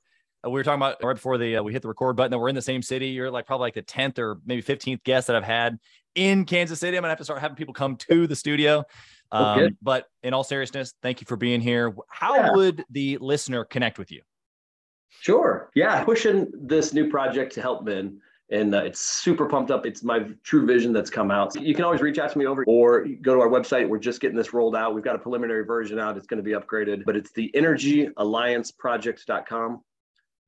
[0.46, 2.50] we were talking about right before the uh, we hit the record button that we're
[2.50, 3.08] in the same city.
[3.08, 5.80] You're like probably like the tenth or maybe fifteenth guest that I've had
[6.16, 6.98] in Kansas City.
[6.98, 8.84] I'm gonna have to start having people come to the studio.
[9.34, 9.66] Okay.
[9.66, 11.96] Um, but in all seriousness, thank you for being here.
[12.10, 12.52] How Yeah.
[12.54, 14.22] would the listener connect with you?
[15.22, 15.72] Sure.
[15.74, 16.04] Yeah.
[16.04, 18.22] Pushing this new project to help men.
[18.52, 19.88] And uh, it's super pumped up.
[19.88, 21.54] It's my true vision that's come out.
[21.54, 23.90] So you can always reach out to me over or go to our website.
[23.90, 24.94] We're just getting this rolled out.
[24.94, 26.16] We've got a preliminary version out.
[26.16, 29.82] It's going to be upgraded, but it's the energyallianceproject.com.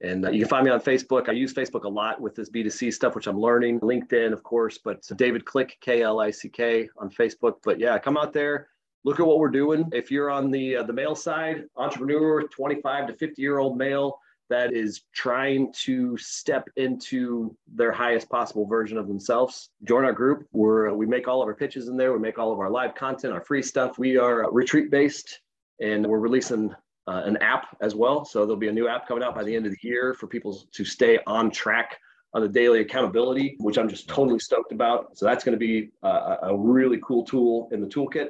[0.01, 1.27] And uh, you can find me on Facebook.
[1.27, 3.79] I use Facebook a lot with this B2C stuff, which I'm learning.
[3.79, 7.55] LinkedIn, of course, but David Klick, K L I C K on Facebook.
[7.63, 8.69] But yeah, come out there,
[9.03, 9.89] look at what we're doing.
[9.91, 14.19] If you're on the uh, the male side, entrepreneur, 25 to 50 year old male
[14.49, 20.47] that is trying to step into their highest possible version of themselves, join our group.
[20.51, 22.13] We're we make all of our pitches in there.
[22.13, 23.97] We make all of our live content, our free stuff.
[23.97, 25.41] We are retreat based,
[25.81, 26.73] and we're releasing
[27.07, 28.25] uh, an app as well.
[28.25, 30.27] So there'll be a new app coming out by the end of the year for
[30.27, 31.97] people to stay on track
[32.33, 35.17] on the daily accountability, which I'm just totally stoked about.
[35.17, 38.29] So that's going to be a, a really cool tool in the toolkit.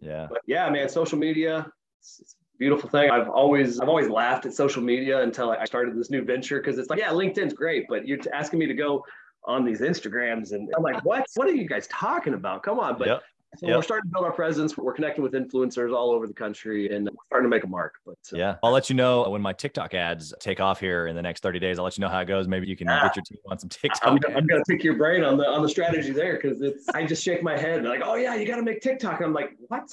[0.00, 0.26] Yeah.
[0.30, 1.66] But yeah, man, social media,
[1.98, 3.10] it's, it's beautiful thing.
[3.10, 6.78] I've always I've always laughed at social media until I started this new venture because
[6.78, 9.04] it's like, yeah, LinkedIn's great, but you're asking me to go
[9.44, 11.24] on these Instagrams and I'm like, what?
[11.36, 12.62] What are you guys talking about?
[12.62, 12.98] Come on.
[12.98, 13.22] But Yep.
[13.56, 13.76] So Yep.
[13.76, 14.76] we're starting to build our presence.
[14.76, 17.94] We're connecting with influencers all over the country and we're starting to make a mark.
[18.04, 18.56] But uh, Yeah.
[18.62, 21.58] I'll let you know when my TikTok ads take off here in the next 30
[21.58, 21.78] days.
[21.78, 22.46] I'll let you know how it goes.
[22.46, 23.02] Maybe you can Ah.
[23.04, 24.06] get your team on some TikTok.
[24.06, 24.18] I'm.
[24.36, 27.22] I'm gonna pick your brain on the on the strategy there because it's I just
[27.22, 29.16] shake my head and like, oh yeah, you got to make TikTok.
[29.16, 29.90] And I'm like, what?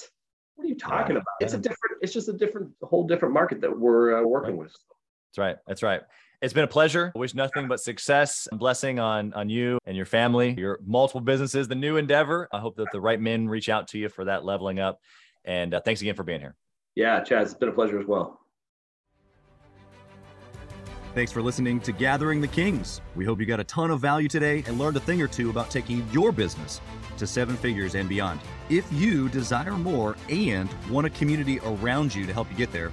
[0.56, 1.26] What are you talking about?
[1.40, 1.98] It's a different.
[2.02, 4.72] It's just a different, whole different market that we're uh, working with.
[5.30, 5.56] That's right.
[5.66, 6.02] That's right.
[6.46, 7.10] It's been a pleasure.
[7.12, 11.20] I wish nothing but success and blessing on on you and your family, your multiple
[11.20, 12.48] businesses, the new endeavor.
[12.52, 15.00] I hope that the right men reach out to you for that leveling up.
[15.44, 16.54] And uh, thanks again for being here.
[16.94, 18.38] Yeah, Chaz, it's been a pleasure as well.
[21.16, 23.00] Thanks for listening to Gathering the Kings.
[23.16, 25.50] We hope you got a ton of value today and learned a thing or two
[25.50, 26.80] about taking your business
[27.16, 28.38] to seven figures and beyond.
[28.70, 32.92] If you desire more and want a community around you to help you get there,